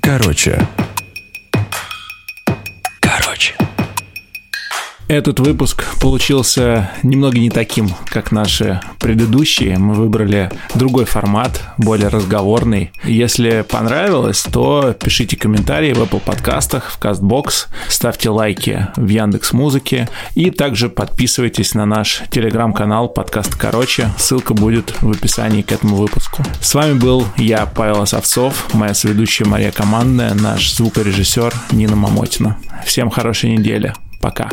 Короче. 0.00 0.66
Короче. 3.00 3.54
Этот 5.08 5.38
выпуск 5.38 5.84
получился 6.00 6.90
немного 7.04 7.38
не 7.38 7.48
таким, 7.48 7.90
как 8.06 8.32
наши 8.32 8.80
предыдущие. 8.98 9.78
Мы 9.78 9.94
выбрали 9.94 10.50
другой 10.74 11.04
формат, 11.04 11.62
более 11.78 12.08
разговорный. 12.08 12.90
Если 13.04 13.64
понравилось, 13.68 14.42
то 14.42 14.96
пишите 14.98 15.36
комментарии 15.36 15.92
в 15.92 16.02
Apple 16.02 16.18
подкастах, 16.18 16.90
в 16.90 17.00
CastBox, 17.00 17.68
ставьте 17.88 18.30
лайки 18.30 18.88
в 18.96 19.06
Яндекс 19.06 19.52
Музыке 19.52 20.08
и 20.34 20.50
также 20.50 20.88
подписывайтесь 20.88 21.74
на 21.74 21.86
наш 21.86 22.22
телеграм-канал 22.30 23.08
подкаст 23.08 23.54
Короче. 23.54 24.08
Ссылка 24.18 24.54
будет 24.54 25.00
в 25.02 25.10
описании 25.12 25.62
к 25.62 25.70
этому 25.70 25.94
выпуску. 25.94 26.42
С 26.60 26.74
вами 26.74 26.94
был 26.94 27.24
я, 27.36 27.66
Павел 27.66 28.02
Осовцов, 28.02 28.74
моя 28.74 28.92
соведущая 28.92 29.46
Мария 29.46 29.70
Командная, 29.70 30.34
наш 30.34 30.72
звукорежиссер 30.72 31.54
Нина 31.70 31.94
Мамотина. 31.94 32.58
Всем 32.84 33.08
хорошей 33.08 33.50
недели. 33.56 33.94
Пока. 34.20 34.50